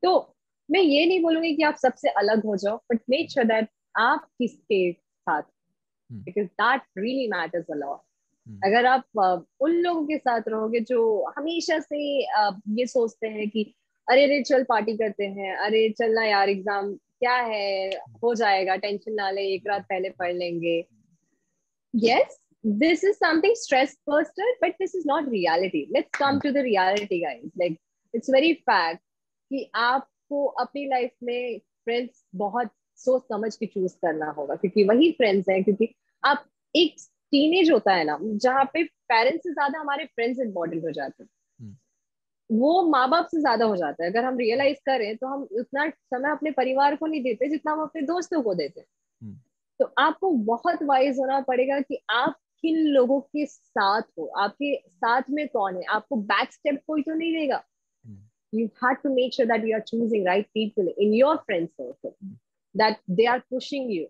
तो 0.03 0.34
मैं 0.69 0.81
ये 0.81 1.05
नहीं 1.05 1.21
बोलूँगी 1.23 1.55
कि 1.55 1.63
आप 1.63 1.75
सबसे 1.81 2.09
अलग 2.23 2.45
हो 2.45 2.55
जाओ 2.57 2.77
बट 2.91 2.99
मेक 3.09 3.31
श्योर 3.31 3.45
दैट 3.47 3.69
आप 3.97 4.25
किसके 4.39 4.91
साथ 4.91 5.43
because 6.11 6.47
that 6.61 6.81
really 6.97 7.27
matters 7.31 7.65
a 7.71 7.75
lot 7.75 7.99
अगर 8.65 8.85
आप 8.85 9.03
उन 9.61 9.71
लोगों 9.71 10.05
के 10.07 10.17
साथ 10.17 10.41
रहोगे 10.47 10.79
जो 10.89 10.99
हमेशा 11.37 11.79
से 11.79 11.97
ये 12.79 12.85
सोचते 12.87 13.27
हैं 13.27 13.49
कि 13.49 13.73
अरे 14.07 14.23
अरे 14.23 14.41
चल 14.43 14.63
पार्टी 14.69 14.95
करते 14.97 15.25
हैं। 15.25 15.55
अरे 15.57 15.89
चलना 15.99 16.25
यार 16.25 16.49
एग्ज़ाम 16.49 16.93
क्या 16.93 17.35
है? 17.35 17.89
हो 18.23 18.33
जाएगा 18.35 18.75
टेंशन 18.75 19.13
ना 19.13 19.29
ले 19.31 19.41
एक 19.53 19.67
रात 19.67 19.85
पहले 19.89 20.09
पढ़ 20.09 20.33
लेंगे। 20.33 20.77
Yes 21.93 22.37
this 22.65 23.03
is 23.03 23.17
something 23.23 23.55
stress 23.55 23.97
buster 24.09 24.49
but 24.61 24.75
this 24.79 24.93
is 24.95 25.05
not 25.05 25.27
reality. 25.29 25.81
Let's 25.95 26.09
come 26.19 26.39
to 26.41 26.51
the 26.51 26.63
reality 26.67 27.19
guys. 27.23 27.49
Like 27.61 27.79
it's 28.13 28.29
very 28.29 28.53
fact 28.69 29.01
कि 29.51 29.69
आप 29.75 30.07
आपको 30.25 30.45
अपनी 30.61 30.85
लाइफ 30.87 31.11
में 31.23 31.59
फ्रेंड्स 31.85 32.23
बहुत 32.35 32.69
सोच 32.99 33.23
समझ 33.23 33.55
के 33.55 33.65
चूज़ 33.65 33.93
करना 33.95 34.29
होगा 34.31 34.55
क्योंकि 34.55 34.83
वही 34.83 35.11
फ्रेंड्स 35.11 35.49
हैं 35.49 35.63
क्योंकि 35.63 35.93
आप 36.23 36.45
एक 36.75 36.95
टीनेज 37.33 37.71
होता 37.71 37.93
है 37.93 38.03
ना 38.03 38.17
जहाँ 38.21 38.63
पे 38.73 38.83
पेरेंट्स 39.09 39.43
से 39.43 39.51
ज़्यादा 39.53 39.79
हमारे 39.79 40.05
फ्रेंड्स 40.05 40.39
इंपॉर्टेंट 40.39 40.83
हो 40.85 40.91
जाते 40.91 41.23
हैं। 41.23 41.29
हम्म। 41.59 42.57
वो 42.57 42.81
माँ 42.89 43.07
बाप 43.09 43.27
से 43.27 43.39
ज़्यादा 43.39 43.65
हो 43.65 43.75
जाता 43.75 44.03
है। 44.03 44.09
अगर 44.11 44.25
हम 44.25 44.37
रियलाइज़ 44.37 44.77
करें 44.85 45.15
तो 45.17 45.27
हम 45.27 45.43
उतना 45.59 45.87
समय 45.89 46.31
अपने 46.31 46.51
परिवार 46.51 46.95
को 46.95 47.05
नहीं 47.07 47.21
देते 47.23 47.49
जितना 47.49 47.71
हम 47.71 47.81
अपने 47.81 48.01
दोस्तों 48.03 48.41
को 48.43 48.53
देते 48.53 48.81
हम्म। 48.81 49.37
तो 49.79 49.93
आपको 49.99 50.31
बहुत 50.45 50.83
वाइज 50.83 51.19
होना 51.19 51.39
पड़ेगा 51.41 51.79
कि 51.81 51.99
आप 52.11 52.35
किन 52.63 52.77
लोगों 52.87 53.19
के 53.21 53.45
साथ 53.45 54.01
हो 54.19 54.25
आपके 54.39 54.75
साथ 54.77 55.23
में 55.29 55.47
कौन 55.47 55.75
है? 55.77 55.83
आपको 55.89 56.15
बैक 56.15 56.53
स्टेप 56.53 56.81
कोई 56.87 57.01
तो 57.01 57.13
नहीं 57.13 57.33
देगा? 57.33 57.63
You 58.57 58.65
had 58.81 59.01
to 59.03 59.13
make 59.13 59.33
sure 59.37 59.45
that 59.51 59.65
you 59.67 59.75
are 59.77 59.85
choosing 59.91 60.25
right 60.31 60.47
people 60.59 60.91
in 61.05 61.13
your 61.13 61.33
friend 61.45 61.69
circle 61.79 62.15
that 62.75 62.99
they 63.07 63.27
are 63.33 63.41
pushing 63.53 63.89
you 63.89 64.07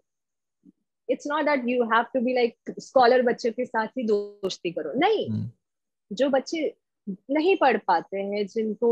it's 1.10 1.28
not 1.28 1.46
that 1.46 1.68
you 1.68 1.88
have 1.92 2.12
to 2.14 2.22
be 2.22 2.34
like 2.36 2.58
scholar 2.80 3.22
बच्चों 3.24 3.52
के 3.52 3.66
साथ 3.66 3.88
ही 3.98 4.04
दोस्ती 4.08 4.72
करो 4.72 4.94
नहीं 5.00 5.28
hmm. 5.30 5.46
जो 6.12 6.30
बच्चे 6.30 6.62
नहीं 7.32 7.56
पढ़ 7.62 7.78
पाते 7.88 8.22
हैं 8.22 8.46
जिनको 8.48 8.92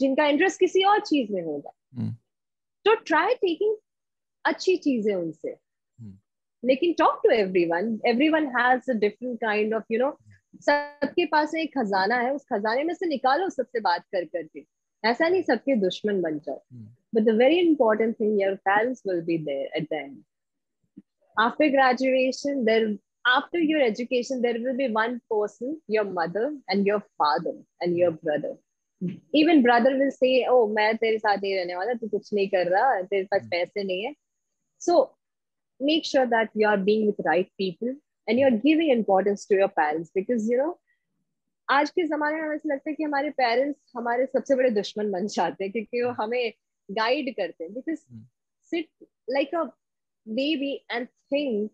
जिनका 0.00 0.26
इंटरेस्ट 0.26 0.60
किसी 0.60 0.82
और 0.90 1.00
चीज़ 1.06 1.32
में 1.32 1.42
होगा 1.42 1.70
hmm. 1.98 2.12
तो 2.84 2.94
ट्राई 3.06 3.34
टेकिंग 3.34 3.76
अच्छी 4.44 4.76
चीज़ें 4.86 5.14
उनसे 5.14 5.50
hmm. 5.50 6.12
लेकिन 6.64 6.92
talk 6.98 7.20
to 7.24 7.30
everyone 7.30 7.98
everyone 8.06 8.46
has 8.58 8.90
a 8.90 8.94
different 9.06 9.38
kind 9.40 9.74
of 9.74 9.92
you 9.92 9.98
know 9.98 10.10
सबके 10.62 11.24
पास 11.26 11.54
एक 11.54 11.72
खजाना 11.78 12.16
है 12.20 12.34
उस 12.34 12.44
खजाने 12.52 12.84
में 12.84 12.94
से 12.94 13.06
निकालो 13.06 13.48
सबसे 13.50 13.80
बात 13.80 14.04
कर 14.12 14.24
करके। 14.24 14.64
ऐसा 15.04 15.28
नहीं 15.28 15.42
सबके 15.42 15.76
दुश्मन 15.76 16.20
बन 16.22 16.38
जाओ। 16.38 16.60
But 17.14 17.22
the 17.22 17.36
very 17.38 17.58
important 17.60 18.18
thing 18.20 18.40
your 18.42 18.54
parents 18.68 19.02
will 19.08 19.20
be 19.22 19.38
there 19.44 19.76
at 19.76 19.88
the 19.90 19.92
end 19.92 20.22
after 21.36 21.68
graduation 21.70 22.64
there 22.64 22.96
after 23.26 23.58
your 23.58 23.82
education 23.82 24.40
there 24.40 24.58
will 24.58 24.76
be 24.76 24.86
one 24.92 25.18
person 25.32 25.76
your 25.90 26.06
mother 26.12 26.60
and 26.70 26.88
your 26.88 26.98
father 26.98 27.62
and 27.82 27.98
your 27.98 28.12
brother 28.24 28.56
even 29.34 29.62
brother 29.62 29.94
will 29.94 30.10
say 30.10 30.46
oh 30.48 30.66
मैं 30.66 30.96
तेरे 30.96 31.18
साथ 31.18 31.36
नहीं 31.36 31.54
रहने 31.56 31.74
वाला 31.76 31.92
तू 31.92 32.08
कुछ 32.08 32.32
नहीं 32.34 32.48
कर 32.48 32.68
रहा 32.68 33.00
तेरे 33.02 33.24
पास 33.24 33.40
हम्म। 33.40 33.50
पैसे 33.50 33.84
नहीं 33.84 34.04
है. 34.04 34.14
So 34.80 35.18
make 35.80 36.06
sure 36.06 36.26
that 36.26 36.50
you 36.56 36.68
are 36.68 36.76
being 36.80 37.06
with 37.06 37.26
right 37.26 37.48
people 37.58 37.96
and 38.28 38.38
you're 38.38 38.50
giving 38.50 38.90
importance 38.90 39.46
to 39.46 39.54
your 39.54 39.68
parents 39.68 40.10
because 40.14 40.48
you 40.50 40.58
know 40.58 40.72
आज 41.68 41.90
के 41.90 42.06
जमाने 42.08 42.40
में 42.42 42.54
ऐसा 42.54 42.74
लगता 42.74 42.90
है 42.90 42.94
कि 42.96 43.02
हमारे 43.02 43.30
पेरेंट्स 43.30 43.92
हमारे 43.96 44.26
सबसे 44.26 44.54
बड़े 44.54 44.70
दुश्मन 44.70 45.10
बन 45.10 45.26
जाते 45.26 45.64
हैं 45.64 45.72
क्योंकि 45.72 46.02
वो 46.02 46.10
हमें 46.10 46.52
गाइड 46.90 47.34
करते 47.36 47.64
हैं। 47.64 47.74
Because 47.74 47.98
sit 48.70 48.88
like 49.30 49.54
a 49.54 49.62
baby 50.28 50.74
and 50.92 51.06
think 51.06 51.70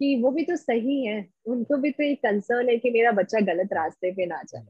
कि 0.00 0.22
वो 0.22 0.30
भी 0.30 0.44
तो 0.44 0.56
सही 0.56 1.06
है। 1.06 1.28
उनको 1.46 1.76
भी 1.76 1.90
तो 1.90 2.04
ये 2.04 2.14
कंसर्न 2.14 2.68
है 2.68 2.76
कि 2.78 2.90
मेरा 2.90 3.12
बच्चा 3.12 3.40
गलत 3.40 3.72
रास्ते 3.72 4.10
पे 4.10 4.26
ना 4.26 4.42
जाए। 4.42 4.66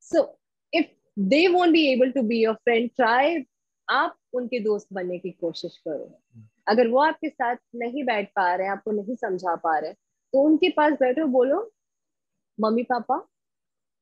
So 0.00 0.38
if 0.74 0.86
they 1.18 1.46
won't 1.48 1.72
be 1.72 1.86
able 1.92 2.10
to 2.10 2.22
be 2.22 2.42
your 2.42 2.54
friend 2.54 2.90
try 2.96 3.44
आप 3.90 4.18
उनके 4.32 4.60
दोस्त 4.60 4.88
बनने 4.92 5.18
की 5.18 5.30
कोशिश 5.30 5.76
करो। 5.76 6.20
hmm. 6.36 6.51
अगर 6.66 6.88
वो 6.88 6.98
आपके 6.98 7.28
साथ 7.28 7.56
नहीं 7.74 8.04
बैठ 8.04 8.28
पा 8.36 8.54
रहे 8.54 8.66
हैं 8.66 8.72
आपको 8.72 8.90
नहीं 8.90 9.16
समझा 9.16 9.54
पा 9.56 9.78
रहे 9.78 9.92
तो 10.32 10.42
उनके 10.42 10.68
पास 10.68 10.92
बैठो 10.92 11.26
बोलो 11.26 11.70
मम्मी 12.60 12.82
पापा 12.82 13.16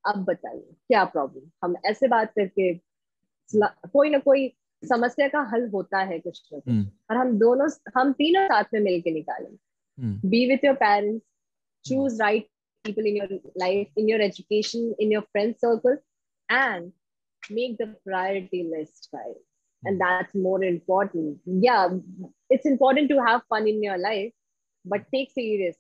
अब 0.05 0.25
बताइए 0.25 0.75
क्या 0.89 1.05
प्रॉब्लम 1.05 1.51
हम 1.65 1.77
ऐसे 1.87 2.09
बात 2.09 2.33
करके 2.39 2.73
कोई 3.89 4.11
ना 4.11 4.19
कोई 4.19 4.49
समस्या 4.83 5.29
का 5.29 5.41
हल 5.53 5.69
होता 5.69 5.99
है 5.99 6.19
कुछ 6.19 6.43
ना 6.53 6.59
कुछ। 6.59 6.69
हम्म। 6.69 6.91
और 7.11 7.17
हम 7.17 7.39
दोनों 7.39 7.69
हम 7.97 8.13
तीनों 8.13 8.47
साथ 8.47 8.65
में 8.75 8.81
मिलके 8.81 9.11
निकालें 9.11 9.57
be 10.31 10.47
with 10.49 10.65
your 10.65 10.75
parents 10.75 11.27
choose 11.85 12.23
right 12.23 12.49
people 12.85 13.05
in 13.05 13.17
your 13.17 13.29
life 13.57 13.89
in 13.97 14.09
your 14.09 14.21
education 14.21 14.95
in 14.99 15.11
your 15.11 15.23
friend 15.33 15.55
circle 15.59 15.97
and 16.49 16.93
make 17.43 17.77
the 17.79 17.89
priority 18.07 18.61
list 18.65 19.09
right 19.13 19.50
and 19.84 20.02
that's 20.02 20.34
more 20.36 20.64
important 20.64 21.38
yeah 21.46 21.88
it's 22.50 22.66
important 22.66 23.10
to 23.10 23.18
have 23.26 23.42
fun 23.50 23.68
in 23.68 23.82
your 23.84 23.98
life 23.98 24.32
but 24.86 25.06
take 25.14 25.32
serious 25.32 25.76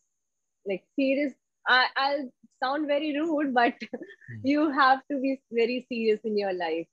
like 0.65 0.83
serious 0.99 1.33
I, 1.67 1.85
i'll 1.97 2.29
sound 2.63 2.87
very 2.87 3.17
rude 3.17 3.53
but 3.53 3.73
mm. 3.73 3.99
you 4.43 4.69
have 4.71 4.99
to 5.11 5.19
be 5.19 5.41
very 5.51 5.85
serious 5.89 6.19
in 6.23 6.37
your 6.37 6.53
life 6.53 6.87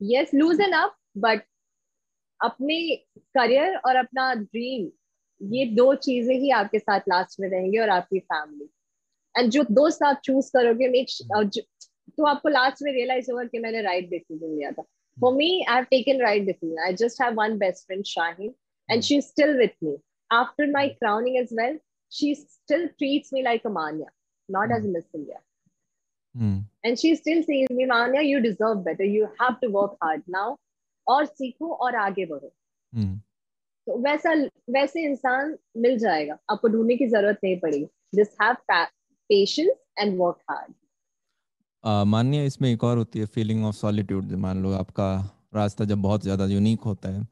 yes 0.00 0.32
loosen 0.32 0.72
up 0.72 0.94
but 1.14 1.46
अपने 2.40 2.76
career 3.36 3.74
और 3.86 3.96
अपना 3.96 4.32
dream 4.34 4.88
ये 5.40 5.64
दो 5.74 5.94
चीजें 5.94 6.34
ही 6.34 6.50
आपके 6.58 6.78
साथ 6.78 7.00
last 7.08 7.40
में 7.40 7.48
रहेंगे 7.48 7.78
और 7.78 7.88
आपकी 7.88 8.18
फैमिली 8.18 8.68
एंड 9.38 9.50
जो 9.52 9.62
दोस्त 9.70 10.02
आप 10.02 10.20
चूज 10.24 10.48
करोगे 10.54 10.88
मेक 10.88 11.08
तो 12.16 12.26
आपको 12.26 12.48
लास्ट 12.48 12.82
में 12.82 12.92
रियलाइज 12.92 13.30
होगा 13.30 13.44
कि 13.44 13.58
मैंने 13.58 13.82
राइट 13.82 14.08
डिसीजन 14.10 14.56
लिया 14.56 14.70
था 14.72 14.84
For 15.18 15.34
me, 15.34 15.66
I've 15.68 15.90
taken 15.90 16.18
right 16.18 16.44
decision. 16.44 16.76
I 16.86 16.92
just 16.94 17.20
have 17.20 17.34
one 17.34 17.58
best 17.58 17.86
friend, 17.86 18.04
Shaheen, 18.04 18.54
and 18.88 19.02
mm. 19.02 19.06
she's 19.06 19.26
still 19.26 19.56
with 19.56 19.72
me. 19.82 19.96
After 20.32 20.66
my 20.66 20.86
hmm. 20.86 20.98
crowning 21.02 21.38
as 21.38 21.48
well, 21.50 21.76
she 22.08 22.34
still 22.34 22.88
treats 22.98 23.32
me 23.32 23.42
like 23.42 23.62
a 23.64 23.70
manya, 23.70 24.06
not 24.48 24.68
mm. 24.68 24.76
as 24.76 24.84
a 24.84 24.88
Miss 24.88 25.04
India. 25.12 25.40
Mm. 26.38 26.64
And 26.84 26.98
she 26.98 27.16
still 27.16 27.42
says 27.42 27.66
me, 27.70 27.86
Manya, 27.86 28.22
you 28.22 28.40
deserve 28.40 28.84
better. 28.84 29.04
You 29.04 29.28
have 29.40 29.60
to 29.60 29.68
work 29.68 29.96
hard 30.00 30.22
now. 30.28 30.56
और 31.08 31.24
सीखो 31.26 31.72
और 31.84 31.94
आगे 31.96 32.26
बढ़ो 32.26 32.52
तो 33.86 33.96
वैसा 34.02 34.32
वैसे 34.70 35.02
इंसान 35.04 35.56
मिल 35.76 35.98
जाएगा 35.98 36.38
आपको 36.50 36.68
ढूंढने 36.68 36.96
की 36.96 37.06
जरूरत 37.06 37.38
नहीं 37.44 37.58
पड़ेगी 37.60 37.86
just 38.14 38.42
have 38.42 38.56
patience 39.28 39.70
and 39.98 40.18
work 40.18 40.38
hard 40.50 40.74
मान्य 41.85 42.45
इसमें 42.45 42.69
एक 42.69 42.83
और 42.83 42.97
होती 42.97 43.19
है 43.19 43.25
फीलिंग 43.27 43.63
ऑफ़ 43.65 43.75
सॉलिट्यूड 43.75 44.31
मान 44.37 44.61
लो 44.63 44.71
आपका 44.73 45.07
रास्ता 45.55 45.85
जब 45.85 46.01
बहुत 46.01 46.23
ज़्यादा 46.23 46.45
यूनिक 46.45 46.81
होता 46.81 47.09
है 47.09 47.23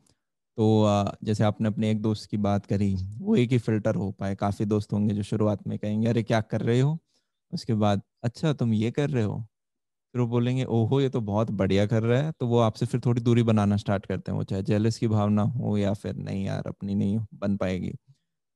तो 0.57 0.83
आ, 0.85 1.11
जैसे 1.23 1.43
आपने 1.43 1.67
अपने 1.67 1.91
एक 1.91 2.01
दोस्त 2.01 2.29
की 2.29 2.37
बात 2.39 2.65
करी 2.67 2.95
वो 3.19 3.35
एक 3.37 3.51
ही 3.51 3.57
फ़िल्टर 3.59 3.95
हो 3.95 4.11
पाए 4.13 4.35
काफ़ी 4.37 4.65
दोस्त 4.67 4.93
होंगे 4.93 5.15
जो 5.15 5.23
शुरुआत 5.23 5.67
में 5.67 5.77
कहेंगे 5.79 6.09
अरे 6.09 6.23
क्या 6.23 6.41
कर 6.43 6.61
रहे 6.61 6.79
हो? 6.81 6.99
उसके 7.53 7.73
बाद 7.75 8.01
अच्छा 8.23 8.53
तुम 8.53 8.73
ये 8.73 8.91
कर 8.91 9.09
रहे 9.09 9.23
हो? 9.23 9.39
फिर 10.13 10.21
वो 10.21 10.27
बोलेंगे 10.29 10.65
ओहो 10.65 11.01
ये 11.01 11.09
तो 11.09 11.21
बहुत 11.23 11.51
बढ़िया 11.53 11.85
कर 11.87 12.03
रहा 12.03 12.21
है। 12.21 12.31
तो 12.33 12.47
वो 12.47 12.59
आपसे 12.61 12.85
फिर 12.87 13.01
थोड़ी 13.05 13.21
दूरी 13.21 13.43
बनाना 13.45 13.77
स्टार्ट 13.77 14.05
करते 14.05 14.31
हैं 14.31 14.37
वो 14.37 14.43
चाहे 14.45 14.63
जेलस 14.63 14.97
की 14.97 15.07
भावना 15.09 15.43
हो 15.55 15.77
या 15.77 15.93
फिर 15.95 16.15
नहीं 16.17 16.45
यार 16.45 16.67
अपनी 16.67 16.95
नहीं 16.95 17.19
बन 17.35 17.57
पाएगी। 17.57 17.93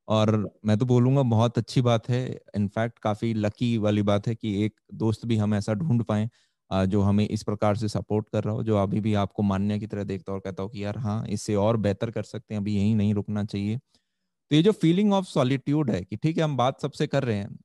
और 0.08 0.36
मैं 0.65 0.78
तो 0.78 0.86
बोलूँगा 0.86 1.22
बहुत 1.26 1.58
अच्छी 1.58 1.82
बात 1.82 2.10
है। 2.10 2.26
इनफैक्ट 2.56 3.00
काफ़ी 3.00 3.34
लकी 3.36 3.78
वाली 3.80 4.02
बात 4.04 4.28
है 4.28 4.36
कि 4.36 4.63
एक 4.65 4.74
दोस्त 4.96 5.26
भी 5.26 5.38
हम 5.38 5.56
ऐसा 5.56 5.74
ढूंढ 5.76 6.04
पाए 6.06 6.30
जो 6.72 7.02
हमें 7.02 7.28
इस 7.28 7.43
प्रकार 7.43 7.76
से 7.78 7.88
सपोर्ट 7.89 8.30
कर 8.30 8.43
रहा 8.43 8.54
हो, 8.54 8.63
जो 8.63 8.78
अभी 8.78 9.00
भी 9.02 9.13
आपको 9.15 9.43
मान्य 9.43 9.78
की 9.80 9.88
तरह 9.88 10.04
देखता 10.06 10.34
और 10.34 10.39
कहता 10.41 10.63
हो 10.63 10.70
कि, 10.70 10.84
यार 10.84 10.98
हाँ 11.00 11.26
इससे 11.30 11.56
और 11.58 11.78
बेहतर 11.80 12.12
कर 12.12 12.24
सकते 12.26 12.54
हैं, 12.54 12.62
अभी 12.62 12.76
यही 12.76 12.93
नहीं 12.96 13.13
रुकना 13.13 13.43
चाहिए। 13.46 13.78
तो 13.78 14.02
ये 14.52 14.62
जो 14.63 14.72
फीलिंग 14.74 15.13
ऑफ़ 15.13 15.26
सॉलिट्यूड 15.28 15.91
है 15.91 16.02
कि 16.04 16.15
ठीक 16.17 16.38
है, 16.38 16.43
हम 16.43 16.58
बात 16.58 16.82
सबसे 16.82 17.08
कर 17.08 17.24
रहे 17.24 17.38
हैं। 17.38 17.58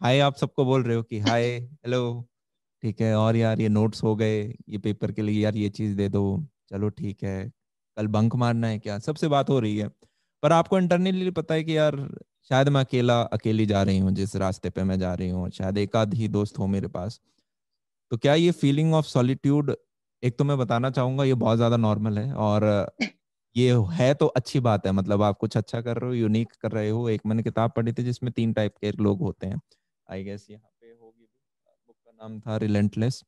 हाय, 0.00 0.20
आप 0.20 0.36
सबको 0.36 0.64
बोल 0.64 0.82
रहे 0.84 0.96
हो 0.96 1.02
कि, 1.04 1.18
हाय 1.20 1.44
हेलो 1.58 2.28
ठीक 2.82 3.00
है, 3.00 3.14
और 3.16 3.36
यार, 3.36 3.60
ये 3.60 3.68
नोट्स 3.70 4.02
हो 4.04 4.14
गए, 4.16 4.42
ये 4.68 4.78
पेपर 4.80 5.12
के 5.12 5.22
लिए 5.22 5.42
यार 5.42 5.56
ये 5.56 5.68
चीज़ 5.70 5.96
दे 5.96 6.08
दो। 6.10 6.22
चलो, 6.70 6.88
ठीक 6.90 7.22
है, 7.24 7.48
कल 7.96 8.06
बंक 8.08 8.34
मारना 8.36 8.68
है 8.68 8.78
क्या? 8.80 8.98
सबसे 9.00 9.28
बात 9.28 9.50
हो 9.50 9.60
रही 9.60 9.78
है। 9.78 9.88
पर 10.42 10.52
आपको 10.52 10.78
इंटरनली 10.78 11.30
पता 11.32 11.54
है 11.54 11.64
कि 11.64 11.76
यार, 11.76 11.96
शायद 12.50 12.68
मैं 12.68 12.80
अकेला, 12.80 13.20
अकेली 13.22 13.66
जा 13.66 13.82
रही 13.82 13.98
हूँ, 13.98 14.12
जिस 14.12 14.36
रास्ते 14.36 14.70
पे 14.70 14.82
मैं 14.84 14.98
जा 14.98 15.12
रही 15.14 15.28
हूँ, 15.30 15.50
शायद 15.52 15.78
एक 15.78 15.96
आध 15.96 16.14
ही 16.14 16.28
दोस्त 16.30 16.58
हो 16.58 16.66
मेरे 16.68 16.88
पास। 16.88 17.20
तो 18.12 18.16
क्या 18.18 18.34
ये 18.34 18.50
फीलिंग 18.52 18.94
ऑफ़ 18.94 19.06
सॉलिट्यूड 19.06 19.74
एक 20.22 20.38
तो 20.38 20.44
मैं 20.44 20.58
बताना 20.58 20.90
चाहूँगा, 20.90 21.24
ये 21.24 21.34
बहुत 21.36 21.56
ज़्यादा 21.56 21.76
नॉर्मल 21.78 22.18
है 22.18 22.32
और 22.36 22.64
ये 23.56 23.74
है 23.92 24.12
तो 24.14 24.26
अच्छी 24.28 24.60
बात 24.60 24.86
है। 24.86 24.92
मतलब 24.92 25.22
आप 25.22 25.38
कुछ 25.38 25.56
अच्छा 25.56 25.80
कर 25.80 25.96
रहे 25.98 26.08
हो 26.08 26.14
यूनिक 26.14 26.52
कर 26.62 26.72
रहे 26.72 26.90
हो, 26.90 27.08
एक 27.08 27.20
मैंने 27.26 27.42
किताब 27.42 27.72
पढ़ी 27.76 27.92
थी 27.92 28.02
जिसमें 28.04 28.32
तीन 28.32 28.52
टाइप 28.52 28.74
के 28.76 28.92
लोग 29.00 29.20
होते 29.22 29.46
हैं। 29.46 29.60
आई 30.08 30.24
गेस 30.24 30.46
यहाँ 30.50 30.70
पे 30.72 30.86
होगी 30.88 31.26
बुक 31.86 31.96
का 31.96 32.12
नाम 32.12 32.38
था 32.40 32.56
रिलेंटलेस 32.58 33.22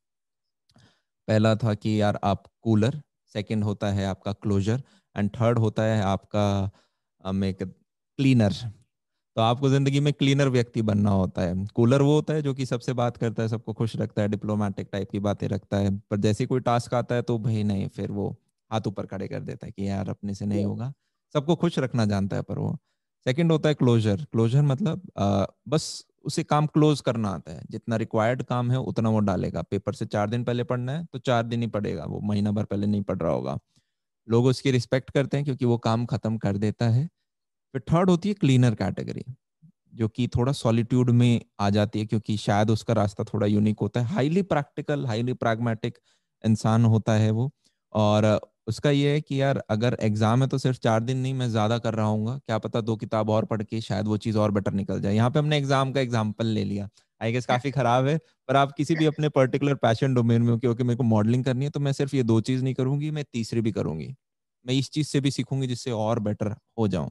पहला 1.29 1.55
था 1.57 1.75
कि 1.75 2.01
यार 2.01 2.19
आप 2.25 2.45
कूलर 2.63 3.01
सेकंड 3.35 3.65
होता 3.65 3.91
है 3.93 4.07
आपका 4.07 4.33
क्लोजर 4.35 4.83
एंड 5.17 5.31
थर्ड 5.31 5.59
होता 5.59 5.83
है 5.83 6.01
आपका 6.05 6.47
एक 7.45 7.63
क्लीनर 7.63 8.53
तो 9.37 9.41
आपको 9.43 9.69
ज़िंदगी 9.69 10.01
में 10.01 10.13
क्लीनर 10.13 10.49
व्यक्ति 10.49 10.83
बनना 10.83 11.11
होता 11.11 11.43
है। 11.43 11.67
कूलर 11.75 12.03
वो 12.03 12.15
होता 12.15 12.35
है 12.35 12.43
जो 12.43 12.55
कि 12.55 12.67
सबसे 12.67 12.93
बात 12.93 13.17
करता 13.17 13.43
है 13.43 13.49
सबको 13.49 13.73
खुश 13.73 13.95
रखता 13.97 14.23
है 14.23 14.29
डिप्लोमेटिक 14.29 14.89
टाइप 14.93 15.11
की 15.11 15.19
बातें 15.21 15.47
रखता 15.49 15.77
है। 15.77 15.91
पर 16.01 16.17
जैसे 16.19 16.47
कोई 16.47 16.61
टास्क 16.61 16.95
आता 16.95 17.15
है 17.15 17.23
तो 17.23 17.39
भाई 17.39 17.63
नहीं 17.65 17.89
फिर 17.89 18.11
वो 18.13 18.29
हाथ 18.71 18.87
ऊपर 18.87 19.07
खड़े 19.07 19.29
कर 19.29 19.41
देता 19.43 19.67
है 19.67 19.73
कि 19.73 19.89
यार 19.89 20.09
अपने 20.11 20.35
से 20.35 20.47
नहीं 20.47 20.65
होगा। 20.65 20.93
सबको 21.35 21.57
खुश 21.57 21.79
रखना 21.79 22.05
जानता 22.07 22.37
है 22.37 22.43
पर 22.43 22.59
वो। 22.59 22.77
सेकंड 23.27 23.53
होता 23.53 23.69
है 23.69 23.75
क्लोजर 23.75 24.25
क्लोजर 24.33 24.63
मतलब 24.65 25.03
आ, 25.19 25.45
बस 25.69 26.05
उसे 26.25 26.43
काम 26.45 26.67
क्लोज 26.69 27.01
करना 27.01 27.29
आता 27.31 27.53
है। 27.53 27.63
जितना 27.71 27.97
रिक्वायर्ड 27.97 28.43
काम 28.45 28.71
है 28.71 28.79
उतना 28.81 29.09
वो 29.11 29.19
डालेगा। 29.23 29.63
पेपर 29.63 29.95
से 29.95 30.07
चार 30.07 30.31
दिन 30.31 30.45
पहले 30.45 30.65
पढ़ना 30.65 30.93
है 30.93 31.05
तो 31.05 31.19
चार 31.21 31.43
दिन 31.45 31.63
ही 31.63 31.67
पढ़ेगा। 31.69 32.05
वो 32.07 32.21
महीना 32.25 32.51
भर 32.53 32.65
पहले 32.65 32.87
नहीं 32.87 33.03
पढ़ 33.03 33.19
रहा 33.19 33.33
होगा। 33.33 33.59
लोग 34.31 34.47
उसकी 34.47 34.71
रिस्पेक्ट 34.71 35.11
करते 35.11 35.37
हैं 35.37 35.45
क्योंकि 35.45 35.65
वो 35.65 35.79
काम 35.81 36.05
खत्म 36.07 36.37
कर 36.39 36.57
देता 36.59 36.89
है। 36.89 37.07
फिर 37.75 37.83
थर्ड 37.93 38.11
होती 38.11 38.29
है 38.29 38.35
क्लीनर 38.37 38.75
कैटेगरी 38.77 39.25
जो 39.93 40.09
कि 40.09 40.27
थोड़ा 40.29 40.53
सॉलिट्यूड 40.55 41.11
में 41.13 41.41
आ 41.61 41.69
जाती 41.71 41.99
है 41.99 42.07
क्योंकि 42.07 42.37
शायद 42.39 42.71
उसका 42.71 42.95
रास्ता 42.95 43.25
थोड़ा 43.25 43.47
यूनिक 43.47 43.81
होता 43.81 44.01
है। 44.01 44.07
हाईली 44.09 44.43
प्रैक्टिकल 44.45 45.07
हाईली 45.07 45.33
प्रैग्मेटिक 45.35 45.99
इंसान 46.45 46.85
होता 46.87 47.13
है 47.15 47.31
वो। 47.33 47.51
और 47.93 48.39
उसका 48.69 48.91
ये 48.91 49.13
है 49.13 49.21
कि 49.21 49.41
यार, 49.41 49.63
अगर 49.71 49.97
एग्ज़ाम 50.01 50.43
है 50.43 50.49
तो 50.49 50.59
सिर्फ़ 50.59 50.79
चार 50.81 51.01
दिन 51.03 51.19
नहीं, 51.19 51.35
मैं 51.35 51.49
ज़्यादा 51.51 51.79
कर 51.79 51.95
रहा 51.95 52.07
हूँ 52.07 52.39
क्या 52.39 52.59
पता 52.59 52.81
दो 52.83 52.97
किताब 52.97 53.31
और 53.31 53.45
पढ़ 53.45 53.63
के 53.63 53.81
शायद 53.81 54.09
वो 54.09 54.17
चीज़ 54.19 54.39
और 54.39 54.51
बेटर 54.51 54.73
निकल 54.75 55.01
जाए। 55.01 55.15
यहाँ 55.15 55.31
पे 55.31 55.39
हमने 55.39 55.59
एग्ज़ाम 55.59 55.93
का 55.93 56.01
एग्ज़ाम्पल 56.01 56.47
ले 56.49 56.65
लिया। 56.65 56.89
आई 57.21 57.33
गेस 57.33 57.47
काफ़ी 57.47 57.71
खराब 57.71 58.07
है 58.07 58.19
पर 58.49 58.57
आप 58.57 58.73
किसी 58.73 58.97
भी 58.97 59.07
अपने 59.07 59.29
पर्टिकुलर 59.31 59.75
पैशन 59.77 60.15
डोमेन 60.15 60.43
में 60.43 60.51
हो 60.51 60.59
क्योंकि 60.59 60.85
मेरे 60.85 60.97
को 60.97 61.03
मॉडलिंग 61.05 61.45
करनी 61.45 61.65
है 61.65 61.71
तो 61.71 61.81
मैं 61.81 61.93
सिर्फ़ 61.93 62.17
ये 62.17 62.23
दो 62.25 62.41
चीज़ 62.43 62.63
नहीं 62.65 62.75
करूँगी 62.75 63.11
मैं 63.13 63.25
तीसरी 63.33 63.61
भी 63.61 63.73
करूँगी। 63.73 64.15
मैं 64.67 64.75
इस 64.75 64.91
चीज़ 64.91 65.09
से 65.09 65.21
भी 65.21 65.31
सीखूँगी 65.31 65.67
जिससे 65.67 65.91
और 65.93 66.19
बेटर 66.21 66.55
हो 66.79 66.89
जाऊँ। 66.89 67.11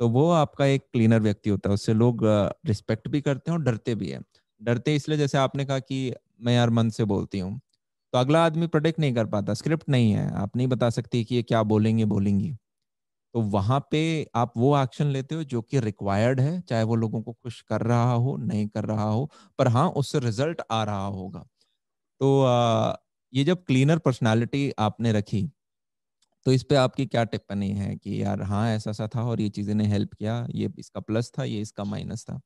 तो 0.00 0.08
वो 0.10 0.30
आपका 0.32 0.66
एक 0.66 0.82
क्लीनर 0.92 1.20
व्यक्ति 1.20 1.50
होता 1.50 1.68
है 1.70 1.74
उससे 1.74 1.94
लोग 1.94 2.22
रिस्पेक्ट 2.66 3.08
भी 3.08 3.20
करते 3.22 3.50
हैं 3.50 3.58
और 3.58 3.64
डरते 3.64 3.94
भी 3.96 4.10
है। 4.10 4.20
डरते 4.60 4.94
इसलिए 4.96 5.18
जैसे 5.18 5.38
आपने 5.38 5.64
कहा 5.66 5.78
कि 5.80 6.12
मैं 6.42 6.54
यार 6.54 6.70
मन 6.72 6.90
से 6.90 7.04
बोलती 7.06 7.38
हूँ 7.38 7.60
तो 8.12 8.18
अगला 8.18 8.44
आदमी 8.46 8.66
प्रोटेक्ट 8.68 8.98
नहीं 9.00 9.14
कर 9.14 9.26
पाता 9.28 9.54
स्क्रिप्ट 9.54 9.88
नहीं 9.90 10.12
है। 10.12 10.30
आप 10.34 10.56
नहीं 10.56 10.68
बता 10.68 10.90
सकती 10.92 11.24
कि 11.24 11.34
ये 11.36 11.42
क्या 11.44 11.62
बोलेंगे 11.64 12.04
बोलेंगी। 12.06 12.56
तो 13.36 13.40
वहाँ 13.44 13.78
पे 13.90 14.00
आप 14.34 14.52
वो 14.56 14.76
एक्शन 14.78 15.06
लेते 15.06 15.34
हो 15.34 15.44
जो 15.44 15.60
कि 15.62 15.80
रिक्वायर्ड 15.80 16.40
है 16.40 16.60
चाहे 16.60 16.82
वो 16.84 16.94
लोगों 16.96 17.20
को 17.22 17.32
खुश 17.34 17.60
कर 17.62 17.80
रहा 17.82 18.12
हो 18.14 18.36
नहीं 18.38 18.66
कर 18.68 18.84
रहा 18.84 19.04
हो 19.04 19.30
पर 19.58 19.68
हाँ 19.68 19.88
उससे 19.92 20.18
रिज़ल्ट 20.18 20.62
आ 20.70 20.82
रहा 20.84 21.04
होगा। 21.06 21.40
तो 22.20 22.42
आ, 22.42 22.94
ये 23.32 23.44
जब 23.44 23.64
क्लीनर 23.64 23.98
पर्सनालिटी 24.00 24.70
आपने 24.80 25.12
रखी 25.12 25.42
तो 26.46 26.52
इस 26.52 26.62
पे 26.64 26.76
आपकी 26.76 27.06
क्या 27.06 27.24
टिप्पणी 27.26 27.70
है 27.72 27.96
कि 27.96 28.22
यार 28.22 28.42
हाँ 28.44 28.68
ऐसा 28.70 28.92
सा 28.92 29.08
था 29.08 29.24
और 29.24 29.40
ये 29.40 29.48
चीज़ें 29.50 29.74
ने 29.74 29.86
हेल्प 29.88 30.14
किया 30.14 30.46
ये 30.52 30.70
इसका 30.78 31.00
प्लस 31.02 31.32
था 31.38 31.44
ये 31.44 31.60
इसका 31.60 31.84
माइनस 31.86 32.24
था? 32.24 32.40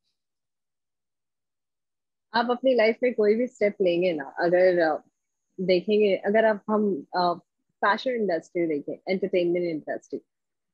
आप 2.32 2.50
अपनी 2.50 2.74
लाइफ 2.74 2.96
में 3.02 3.12
कोई 3.14 3.34
भी 3.34 3.46
स्टेप 3.46 3.76
लेंगे 3.82 4.12
ना 4.12 4.24
अगर 4.40 4.80
देखेंगे 5.58 6.14
अगर 6.26 6.44
आप 6.44 6.62
हम 6.70 6.90
फ़ैशन 7.82 8.10
इंडस्ट्री 8.12 8.66
देखें 8.66 8.92
एंटरटेनमेंट 9.08 9.64
इंडस्ट्री 9.66 10.20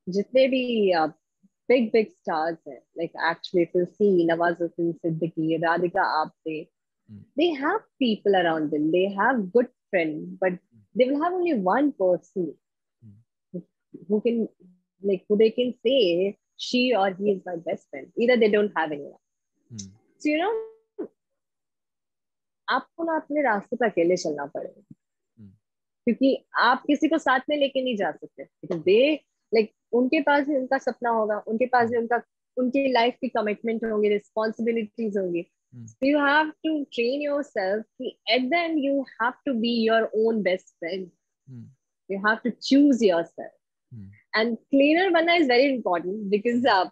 जितने 0.08 0.46
भी 0.48 0.92
बिग 1.68 1.90
बिग 1.92 2.06
स्टार्स 2.06 2.58
हैं 2.68 2.78
like 2.98 3.12
actually 3.30 3.64
to 3.64 3.84
see 3.84 4.26
Nawazuddin 4.26 4.92
Siddiqui 4.92 5.56
Radhika 5.56 6.02
Apte 6.20 6.68
they 7.38 7.44
have 7.44 7.78
people 7.78 8.34
around 8.34 8.70
them 8.70 8.90
they 8.90 9.06
have 9.20 9.42
good 9.46 9.66
friend 9.66 10.38
but 10.42 10.60
they 10.96 11.04
will 11.04 11.22
have 11.22 11.34
only 11.34 11.52
one 11.52 11.90
person 12.02 12.54
who 14.10 14.20
can 14.20 14.42
like 15.04 15.24
who 15.30 15.36
they 15.36 15.50
can 15.50 15.70
say 15.70 16.32
she 16.58 16.90
और 16.92 17.12
he 17.12 17.32
is 17.32 17.40
my 17.46 17.56
best 17.56 17.90
friend 17.90 18.10
either 18.20 18.36
they 18.36 18.48
don't 18.48 18.78
have 18.78 18.92
anyone 18.92 19.78
so 20.18 20.30
you 20.30 20.38
know 20.38 20.66
आपको 22.68 23.04
ना 23.04 23.16
अपने 23.16 23.42
रास्ते 23.42 23.76
पर 23.76 23.86
अकेले 23.86 24.16
चलना 24.16 24.46
पड़ेगा 24.46 24.80
hmm. 24.80 25.50
क्योंकि 26.04 26.46
आप 26.54 26.82
किसी 26.86 27.08
को 27.08 27.18
साथ 27.18 27.40
में 27.48 27.56
लेके 27.56 27.82
नहीं 27.82 27.96
जा 27.96 28.10
सकते। 28.12 28.78
दे 28.78 29.14
लाइक 29.54 29.72
उनके 29.98 30.20
पास 30.28 30.46
भी 30.46 30.56
उनका 30.56 30.78
सपना 30.86 31.10
होगा 31.18 31.42
उनके 31.48 31.66
पास 31.74 31.90
भी 31.90 31.96
उनका 31.98 32.22
उनकी 32.58 32.86
लाइफ 32.92 33.16
की 33.20 33.28
कमिटमेंट 33.28 33.84
होंगी 33.84 34.08
रिस्पॉन्सिबिलिटीज 34.08 35.18
होंगी 35.18 35.46
you 36.08 36.18
have 36.24 36.50
to 36.66 36.70
train 36.96 37.22
yourself 37.22 38.04
at 38.34 38.44
the 38.52 38.58
end 38.58 38.78
you 38.82 38.92
have 39.16 39.34
to 39.48 39.52
be 39.64 39.72
your 39.86 39.98
own 40.20 40.38
best 40.46 40.70
friend 40.82 41.10
hmm. 41.50 41.64
you 42.12 42.20
have 42.26 42.38
to 42.44 42.52
choose 42.68 43.02
yourself 43.06 43.56
Hmm. 43.94 44.06
And 44.34 44.58
cleaner 44.70 45.10
banna 45.10 45.40
is 45.40 45.46
very 45.46 45.74
important 45.74 46.30
because 46.30 46.64
uh, 46.64 46.86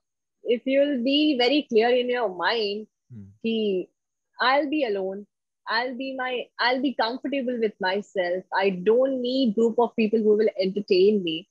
if 0.44 0.62
you'll 0.64 1.02
be 1.02 1.36
very 1.38 1.66
clear 1.68 1.88
in 1.88 2.08
your 2.08 2.28
mind, 2.34 2.86
hmm. 3.12 3.82
I'll 4.40 4.68
be 4.68 4.84
alone. 4.84 5.26
I'll 5.66 5.96
be 5.96 6.14
my 6.16 6.44
I'll 6.60 6.82
be 6.82 6.94
comfortable 6.94 7.58
with 7.58 7.72
myself. 7.80 8.44
I 8.54 8.70
don't 8.70 9.22
need 9.22 9.54
group 9.54 9.78
of 9.78 9.96
people 9.96 10.18
who 10.18 10.36
will 10.36 10.50
entertain 10.60 11.22
me. 11.22 11.48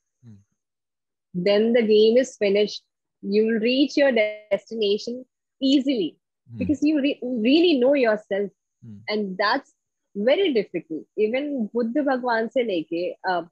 Hmm. 1.35 1.43
Then 1.43 1.73
the 1.73 1.81
game 1.81 2.17
is 2.17 2.35
finished. 2.37 2.83
You'll 3.23 3.59
reach 3.59 3.97
your 3.97 4.11
destination 4.11 5.25
easily 5.61 6.17
hmm. 6.49 6.57
because 6.57 6.81
you 6.81 7.01
re- 7.01 7.19
really 7.21 7.79
know 7.79 7.93
yourself, 7.93 8.51
hmm. 8.83 8.97
and 9.07 9.37
that's 9.37 9.73
very 10.15 10.53
difficult. 10.53 11.05
Even 11.17 11.69
Buddha 11.73 12.03
Bhagwan 12.03 12.49
se 12.49 12.63
leke, 12.63 13.15
uh, 13.27 13.43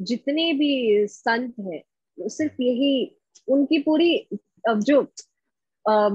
जितने 0.00 0.52
भी 0.58 1.06
संत 1.10 1.54
हैं 1.60 1.82
सिर्फ़ 2.18 2.62
यही 2.62 2.90
उनकी 3.50 3.78
पूरी 3.82 4.16
अब 4.68 4.80
जो 4.86 5.00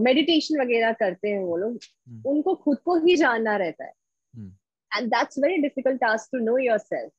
meditation 0.04 0.60
वगैरह 0.62 0.92
करते 1.00 1.30
हैं 1.30 1.44
वो 1.44 1.58
लोग 1.58 1.74
hmm. 1.78 2.26
उनको 2.26 2.56
खुद 2.64 2.78
को 2.86 2.96
ही 3.06 3.16
जानना 3.16 3.56
रहता 3.58 3.86
है 3.86 3.94
and 4.98 5.10
that's 5.10 5.40
very 5.40 5.58
difficult 5.62 6.02
task 6.02 6.30
to 6.32 6.40
know 6.46 6.58
yourself 6.78 7.12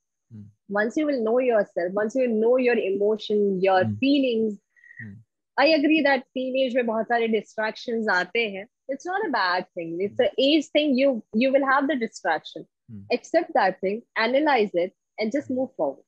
once 0.69 0.97
you 0.97 1.05
will 1.05 1.23
know 1.23 1.39
yourself 1.39 1.93
once 1.93 2.15
you 2.15 2.27
know 2.27 2.57
your 2.57 2.75
emotions 2.75 3.63
your 3.63 3.83
mm. 3.83 3.97
feelings 3.99 4.57
mm. 5.03 5.15
i 5.57 5.67
agree 5.77 6.01
that 6.01 6.25
teenage 6.37 6.75
में 6.75 6.85
बहुत 6.85 7.07
सारे 7.07 7.31
distractions 7.37 8.09
आते 8.17 8.45
हैं 8.57 8.65
it's 8.95 9.05
not 9.05 9.25
a 9.27 9.31
bad 9.37 9.65
thing 9.77 9.97
it's 10.01 10.19
mm. 10.19 10.27
a 10.27 10.29
age 10.47 10.67
thing 10.75 10.97
you 10.97 11.23
you 11.33 11.51
will 11.55 11.65
have 11.71 11.87
the 11.87 11.97
distraction 12.03 12.67
mm. 12.91 13.01
accept 13.17 13.51
that 13.53 13.79
thing 13.81 14.01
analyze 14.27 14.71
it 14.73 14.93
and 15.19 15.31
just 15.31 15.49
move 15.49 15.73
forward 15.75 16.05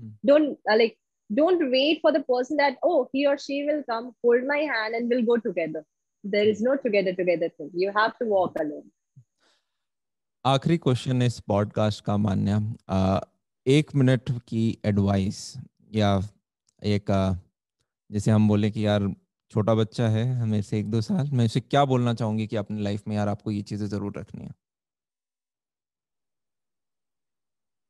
mm. 0.00 0.12
don't 0.24 0.58
uh, 0.70 0.76
like 0.76 0.96
don't 1.34 1.70
wait 1.70 2.00
for 2.00 2.12
the 2.12 2.24
person 2.32 2.56
that 2.56 2.76
oh 2.82 3.08
he 3.12 3.26
or 3.26 3.36
she 3.46 3.64
will 3.68 3.82
come 3.90 4.12
hold 4.22 4.44
my 4.54 4.58
hand 4.74 4.94
and 4.94 5.10
we'll 5.10 5.28
go 5.32 5.36
together 5.48 5.84
there 6.36 6.48
is 6.52 6.60
no 6.60 6.76
together 6.76 7.12
together 7.22 7.48
thing 7.56 7.70
you 7.74 7.92
have 8.02 8.16
to 8.18 8.26
walk 8.36 8.62
alone 8.66 8.86
आखिरी 10.46 10.76
question 10.78 11.22
इस 11.22 11.38
podcast 11.50 12.04
का 12.04 12.16
मान्य 12.16 12.58
एक 13.65 13.89
minute 13.95 14.29
की 14.47 14.61
advice 14.85 15.37
या 15.93 16.07
एक 16.81 17.11
जैसे 18.09 18.31
हम 18.31 18.47
बोले 18.47 18.71
कि 18.71 18.85
यार 18.85 19.07
छोटा 19.51 19.75
बच्चा 19.75 20.07
है 20.09 20.25
हमें 20.35 20.61
से 20.61 20.79
एक 20.79 20.89
दो 20.91 21.01
साल, 21.01 21.29
मैं 21.33 21.45
उसे 21.45 21.59
क्या 21.61 21.85
बोलना 21.85 22.13
चाहूँगी 22.13 22.47
कि 22.47 22.55
अपनी 22.57 22.81
लाइफ 22.83 23.07
में 23.07 23.15
यार 23.15 23.27
आपको 23.29 23.51
ये 23.51 23.61
चीज़ें 23.63 23.87
ज़रूर 23.87 24.13
रखनी 24.17 24.43
है? 24.45 24.51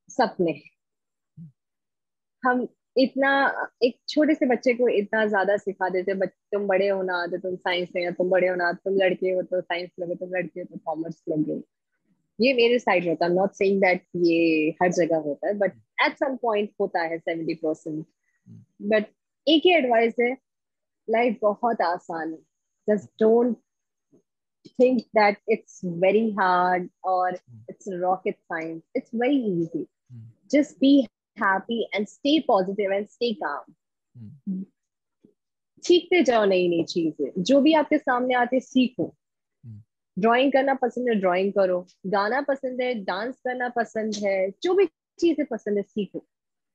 सपने। 0.10 0.54
हम 2.44 2.68
इतना, 2.98 3.30
एक 3.84 3.98
छोटे 4.10 4.34
से 4.36 4.46
बच्चे 4.46 4.74
को 4.74 4.88
इतना 4.90 5.26
ज़्यादा 5.26 5.56
सिखा 5.58 5.90
देते 5.90 6.14
तुम 6.28 6.68
बड़े 6.68 6.88
हो 6.90 7.02
ना 7.04 7.26
तो 7.28 7.38
तुम 7.40 7.56
साइंस 7.58 7.90
में 7.96 8.14
तुम 8.14 8.30
बड़े 8.30 8.48
हो 8.48 8.56
ना, 8.56 8.72
तुम 8.74 8.96
लड़के 8.96 9.32
हो 9.32 9.42
तो 9.44 9.62
साइंस 9.62 9.90
लोगे 10.00 10.16
तुम 10.16 10.30
लड़के 10.36 10.60
हो 10.60 10.66
तो 10.66 10.78
कॉमर्स 10.86 11.22
लोगे 11.30 11.62
ये 12.42 12.54
मेरे 12.54 12.80
साइड 12.80 13.08
होता 13.10 13.26
है। 13.26 13.34
नॉट 13.34 13.54
सेइंग 13.54 13.82
दैट 13.82 14.06
ये 14.16 14.70
हर 14.82 14.92
जगह 14.92 15.18
होता 15.30 15.48
है 15.48 15.54
बट 15.58 15.74
एट 16.06 16.18
सम 16.18 16.36
पॉइंट 16.42 16.72
होता 16.82 17.02
है 17.02 17.18
सेवेंटी 17.20 17.54
परसेंट 17.54 18.06
बट 18.82 19.06
एक 19.48 19.62
ही 19.66 19.74
एडवाइस 19.74 20.14
है 20.20 20.32
लाइफ 21.10 21.38
बहुत 21.42 21.82
आसान 21.82 22.32
है। 22.32 22.40
Just 22.90 23.10
don't 23.20 23.58
think 24.80 25.00
that 25.18 25.38
it's 25.54 25.78
very 26.02 26.20
hard 26.40 26.84
or 27.12 27.30
it's 27.72 27.88
rocket 28.02 28.36
science. 28.52 28.84
It's 28.96 29.14
very 29.22 29.40
easy. 29.52 29.80
Mm. 30.12 30.28
Just 30.54 30.80
be 30.80 30.92
happy 31.38 31.78
and 31.94 32.10
stay 32.10 32.34
positive 32.50 32.94
and 32.98 33.10
stay 33.10 33.32
calm. 33.40 33.74
सीखते 35.84 36.24
जाओ 36.24 36.46
नई 36.46 36.68
नई 36.68 36.84
चीज़ें। 36.84 37.44
जो 37.44 37.62
भी 37.62 37.74
आपके 37.74 37.98
सामने 37.98 38.34
आते 38.34 38.60
सीखो। 38.60 39.16
ड्राइंग 40.18 40.52
करना 40.52 40.74
पसंद 40.74 41.10
है 41.10 41.16
ड्राइंग 41.16 41.52
करो। 41.54 41.86
गाना 42.08 42.42
पसंद 42.42 42.82
है 42.82 42.94
डांस 43.04 43.36
करना 43.46 43.70
पसंद 43.70 44.16
है 44.24 44.50
जो 44.64 44.74
भी 44.74 44.86
चीज़ें 45.20 45.46
पसंद 45.46 45.78
है 45.78 45.84
सीखो। 45.84 46.26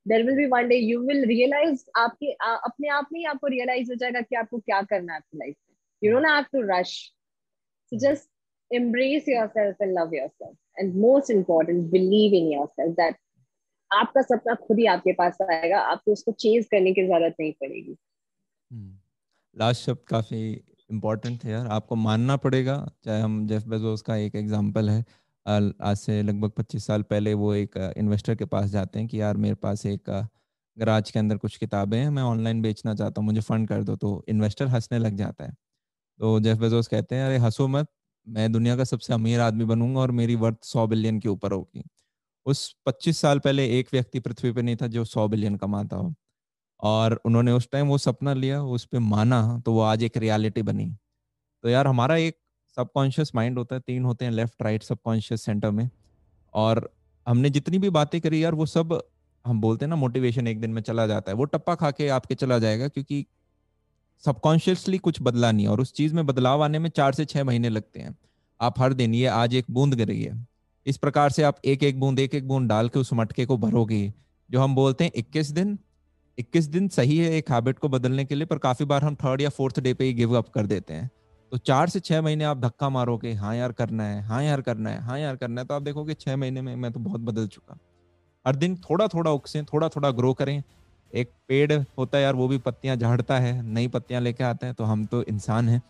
There 0.07 0.23
will 0.27 0.37
be 0.37 0.47
one 0.47 0.69
day 0.69 0.77
you 0.77 1.01
will 1.07 1.25
realise 1.27 1.85
आपके 1.97 2.33
आ, 2.33 2.55
अपने 2.55 2.89
आप 2.89 3.09
में 3.13 3.21
ही 3.21 3.27
आपको 3.27 3.47
रियलाइज़ 3.47 3.91
हो 3.91 3.97
जाएगा 3.97 4.21
कि 4.21 4.37
आपको 4.37 4.59
क्या 4.59 4.83
करना 4.83 5.13
है 5.13 5.17
आपकी 5.17 5.39
लाइफ 5.39 5.55
में। 5.71 5.77
You 6.03 6.13
don't 6.13 6.27
have 6.27 6.45
to 6.53 6.63
rush 6.71 6.97
so 7.93 7.99
just 7.99 8.31
embrace 8.71 9.27
yourself 9.29 9.83
and 9.85 9.95
love 9.97 10.15
yourself 10.15 10.55
and 10.77 10.95
most 11.03 11.29
important 11.31 11.85
believe 11.91 12.33
in 12.39 12.49
yourself 12.53 12.97
that 12.97 13.19
आपका 13.91 14.23
सपना 14.23 14.55
खुद 14.55 14.79
ही 14.79 14.87
आपके 14.87 15.13
पास 15.13 15.37
आएगा 15.51 15.81
आपको 15.91 16.13
उसको 16.13 16.33
चेंज 16.33 16.65
करने 16.67 16.93
की 16.93 17.03
ज़रूरत 17.07 17.35
नहीं 17.41 17.53
पड़ेगी। 17.53 17.93
लास्ट 19.57 19.89
हम्म। 19.89 19.95
शब्द 19.95 20.09
काफ़ी 20.09 20.41
इम्पोर्टेंट 20.91 21.45
है 21.45 21.51
यार। 21.53 21.67
आपको 21.67 21.95
मानना 21.97 22.37
पड़ेगा, 22.37 22.77
चाहे 23.05 23.21
हम 23.23 23.47
जेफ 23.47 23.65
बेजोस 23.67 24.03
का 24.03 24.17
एक 24.17 24.35
एग्जांपल 24.37 24.91
है। 24.91 25.05
आज 25.83 25.97
से 25.97 26.23
लगभग 26.23 26.51
25 26.51 26.87
साल 26.87 27.03
पहले 27.03 27.35
वो 27.35 27.53
एक 27.55 27.77
इन्वेस्टर 27.97 28.35
के 28.35 28.45
पास 28.45 28.71
जाते 28.71 28.99
हैं 28.99 29.09
कि 29.09 29.21
यार 29.21 29.37
मेरे 29.37 29.55
पास 29.55 29.85
एक 29.87 30.27
गराज 30.77 31.11
के 31.11 31.19
अंदर 31.19 31.37
कुछ 31.37 31.57
किताबें 31.57 31.99
हैं, 31.99 32.09
मैं 32.11 32.23
ऑनलाइन 32.23 32.63
बेचना 32.63 32.95
चाहता 32.95 33.21
हूँ, 33.21 33.27
मुझे 33.27 33.41
फंड 33.41 33.69
कर 33.69 33.83
दो। 33.85 33.97
तो 33.97 34.25
इन्वेस्टर 34.29 34.67
हंसने 34.67 34.99
लग 34.99 35.17
जाता 35.17 35.45
है। 35.45 35.55
तो 36.21 36.41
जेफ 36.41 36.59
बेजोस 36.59 36.89
कहते 36.89 37.17
हैं, 37.17 37.27
अरे, 37.27 37.39
हंसो 37.39 37.69
मत, 37.69 37.89
मैं 38.29 38.53
दुनिया 38.53 38.77
का 38.77 38.85
सबसे 38.85 39.15
अमीर 39.15 39.41
आदमी 39.41 39.65
बनूँगा 39.65 40.01
और 40.01 40.11
मेरी 40.13 40.35
वर्थ 40.37 40.65
सौ 40.65 40.87
बिलियन 40.87 41.21
के 41.21 41.29
ऊपर 41.29 41.53
होगी। 41.53 41.85
उस 42.47 42.75
25 42.87 43.19
साल 43.19 43.39
पहले 43.41 43.67
एक 43.81 43.89
व्यक्ति 43.93 44.21
पृथ्वी 44.21 44.53
पर 44.53 44.63
नहीं 44.63 44.77
था 44.77 44.87
जो 44.89 45.05
100 45.05 45.29
बिलियन 45.29 45.57
कमाता 45.57 45.97
हो। 45.97 46.15
और 46.81 47.21
उन्होंने 47.25 47.53
उस 47.53 47.69
टाइम 47.73 47.87
वो 47.87 47.99
सपना 47.99 48.33
लिया, 48.35 48.63
उस 48.63 48.85
पर 48.85 48.99
माना 48.99 49.63
तो 49.67 49.73
वो 49.73 49.81
आज 49.81 50.03
एक 50.03 50.17
रियलिटी 50.17 50.63
बनी। 50.63 50.97
तो 51.63 51.69
यार, 51.69 51.87
हमारा 51.87 52.17
एक 52.17 52.39
सबकॉन्शियस 52.77 53.35
माइंड 53.35 53.59
होता 53.59 53.75
है, 53.75 53.81
तीन 53.81 54.05
होते 54.05 54.25
हैं 54.25 54.33
लेफ़्ट, 54.33 54.63
राइट, 54.63 54.83
सबकॉन्शियस 54.83 55.43
सेंटर 55.43 55.71
में। 55.71 55.91
और 56.55 56.95
हमने 57.29 57.51
जितनी 57.51 57.79
भी 57.79 57.91
बातें 57.91 58.21
करी 58.21 58.45
यार, 58.45 58.55
वो 58.55 58.67
सब, 58.67 59.09
हम 59.47 59.61
बोलते 59.61 59.85
हैं 59.85 59.91
ना, 59.91 59.97
मोटिवेशन 59.97 60.47
एक 60.47 60.61
दिन 60.61 60.71
में 60.71 60.83
चला 60.83 61.07
जाता 61.07 61.33
है। 61.33 61.37
वो 61.37 61.45
टप्पा 61.45 61.75
खा 61.75 61.91
के 61.91 62.09
आपके 62.09 62.35
चला 62.35 62.59
जाएगा, 62.59 62.89
क्योंकि 62.89 63.27
सबकॉन्शियसली 64.25 64.99
कुछ 64.99 65.19
बदला 65.23 65.53
नहीं 65.53 65.67
और 65.67 65.81
उस 65.81 65.93
चीज़ 65.93 66.15
में 66.15 66.27
बदलाव 66.27 66.65
आने 66.65 66.79
में 66.79 66.91
चार 66.91 67.13
से 67.13 67.25
छह 67.25 67.45
महीने 67.45 67.69
लगते 67.69 68.01
हैं। 68.01 68.19
आप 68.61 68.81
हर 68.81 68.93
दिन 68.93 69.15
ये 69.15 69.27
आज 69.27 69.55
एक 69.55 69.65
बूंद 69.71 69.95
गिर 69.95 70.11
है 70.11 70.47
इस 70.87 70.97
प्रकार 70.97 71.31
से 71.31 71.43
आप 71.43 71.57
एक 71.65 71.83
एक 71.83 72.01
बूंद 72.01 72.19
एक 72.19 72.35
एक 72.35 72.49
बूंद 72.49 72.69
डाल 72.69 72.89
के 72.89 72.99
उस 72.99 73.13
मटके 73.13 73.47
को 73.47 73.57
भरोगे, 73.57 74.15
जो 74.51 74.61
हम 74.61 74.75
बोलते 74.75 75.05
हैं 75.05 75.13
इक्कीस 75.15 75.51
दिन 75.51 75.79
इक्कीस 76.39 76.65
दिन 76.65 76.89
सही 76.89 77.17
है 77.19 77.31
एक 77.33 77.51
हैबिट 77.51 77.79
को 77.79 77.89
बदलने 77.89 78.25
के 78.25 78.35
लिए, 78.35 78.47
पर 78.47 78.59
काफ़ी 78.59 78.85
बार 78.85 79.05
हम 79.05 79.15
थर्ड 79.15 79.41
या 79.41 79.49
फोर्थ 79.49 79.81
डे 79.81 79.95
पे 79.95 80.05
ही 80.05 80.13
गिव 80.15 80.37
अप 80.39 80.49
कर 80.49 80.67
देते 80.67 80.95
हैं। 80.95 81.11
तो 81.53 81.59
चार 81.59 81.89
से 81.89 82.01
छह 82.01 82.23
महीने 82.23 82.45
आप 82.45 82.61
धक्का 82.61 82.89
मारोगे 82.89 83.33
हाँ 83.33 83.55
यार 83.57 83.73
करना 83.73 84.05
है 84.05 84.23
हाँ 84.23 84.43
यार 84.45 84.61
करना 84.61 84.91
है 84.91 85.01
हाँ 85.01 85.19
यार 85.19 85.37
करना 85.37 85.61
है 85.61 85.67
तो 85.67 85.75
आप 85.75 85.83
देखोगे 85.83 86.15
छह 86.15 86.37
महीने 86.37 86.63
में 86.63 86.75
मैं 86.77 86.93
तो 86.93 87.01
बहुत 87.01 87.21
बदल 87.21 87.47
चुका। 87.47 87.79
हर 88.47 88.57
दिन 88.57 88.77
थोड़ा 88.81 89.07
थोड़ा 89.09 89.31
उगसे 89.31 89.63
थोड़ा 89.65 89.89
थोड़ा 89.89 90.11
ग्रो 90.11 90.33
करें। 90.35 90.63
एक 91.13 91.31
पेड़ 91.49 91.73
होता 91.73 92.19
है 92.19 92.23
यार, 92.25 92.35
वो 92.35 92.49
भी 92.49 92.59
पत्तियाँ 92.59 92.97
झाड़ता 92.97 93.39
है, 93.39 93.63
नई 93.65 93.89
पत्तियाँ 93.89 94.21
लेके 94.21 94.45
आते 94.45 94.67
हैं 94.67 94.75
तो 94.75 94.85
हम 94.85 95.05
तो 95.07 95.23
इंसान 95.23 95.69
हैं। 95.69 95.83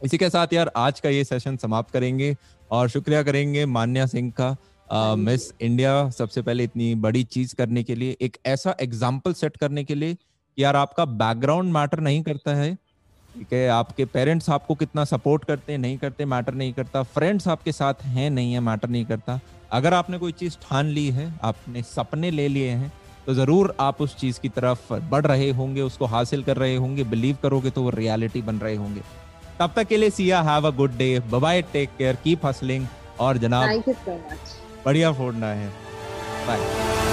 इसी 0.00 0.18
के 0.18 0.28
साथ 0.30 0.52
यार, 0.52 0.70
आज 0.76 1.00
का 1.00 1.08
ये 1.08 1.24
सेशन 1.24 1.56
समाप्त 1.56 1.92
करेंगे, 1.92 2.36
और 2.70 2.88
शुक्रिया 2.88 3.22
करेंगे 3.22 3.66
मान्या 3.66 4.06
सिंह 4.06 4.30
का। 4.30 4.56
मिस 4.88 5.52
इंडिया 5.60 6.08
सबसे 6.10 6.42
पहले 6.42 6.64
इतनी 6.64 6.94
बड़ी 6.96 7.22
चीज़ 7.26 7.54
करने 7.56 7.82
के 7.82 7.94
लिए 7.94 8.16
एक 8.20 8.36
ऐसा 8.46 8.74
एग्ज़ाम्पल 8.80 9.32
सेट 9.34 9.56
करने 9.56 9.84
के 9.84 9.94
लिए 9.94 10.16
यार 10.58 10.76
आपका 10.76 11.04
बैकग्राउंड 11.04 11.72
मैटर 11.72 12.00
नहीं 12.00 12.22
करता 12.22 12.54
है 12.54 12.74
ठीक 12.74 13.52
है? 13.52 13.68
आपके 13.68 14.04
पेरेंट्स 14.06 14.50
आपको 14.50 14.74
कितना 14.74 15.04
सपोर्ट 15.04 15.44
करते 15.44 15.72
हैं 15.72 15.78
नहीं 15.78 15.96
करते 15.98 16.24
मैटर 16.24 16.54
नहीं 16.54 16.72
करता। 16.72 17.02
फ्रेंड्स 17.04 17.48
आपके 17.48 17.72
साथ 17.72 18.02
हैं 18.06 18.28
नहीं 18.30 18.52
है 18.52 18.60
मैटर 18.62 18.88
नहीं 18.88 19.04
करता। 19.04 19.38
अगर 19.72 19.94
आपने 19.94 20.18
कोई 20.18 20.32
चीज़ 20.32 20.56
ठान 20.62 20.86
ली 20.88 21.08
है 21.10 21.32
आपने 21.42 21.82
सपने 21.84 22.30
ले 22.30 22.48
लिए 22.48 22.70
हैं 22.70 22.92
तो 23.26 23.34
ज़रूर 23.34 23.74
आप 23.80 24.00
उस 24.02 24.16
चीज़ 24.16 24.40
की 24.40 24.48
तरफ़ 24.50 24.92
बढ़ 25.10 25.26
रहे 25.26 25.50
होंगे 25.52 25.80
उसको 25.82 26.06
हासिल 26.06 26.42
कर 26.42 26.56
रहे 26.56 26.76
होंगे 26.76 27.04
बिलीव 27.06 27.38
करोगे 27.42 27.70
तो 27.70 27.82
वो 27.82 27.90
रियलिटी 27.90 28.42
बन 28.42 28.58
रहे 28.58 28.74
होंगे। 28.76 29.00
तब 29.60 29.72
तक 29.76 29.86
के 29.88 29.96
लिए 29.96 30.10
see ya 30.12 30.42
have 30.42 30.66
a 30.66 30.70
good 30.76 30.96
day 30.98 31.18
bye 31.30 31.62
take 31.72 31.96
care 31.98 32.16
keep 32.24 32.46
hustling 32.46 32.86
और 33.20 33.38
जनाब 33.38 33.68
थैंक 33.68 33.88
यू 33.88 33.94
सो 33.94 34.14
मच 34.14 34.62
बढ़िया 34.84 35.12
फोड़ना 35.12 35.46
है। 35.46 35.68
बाय 36.46 37.03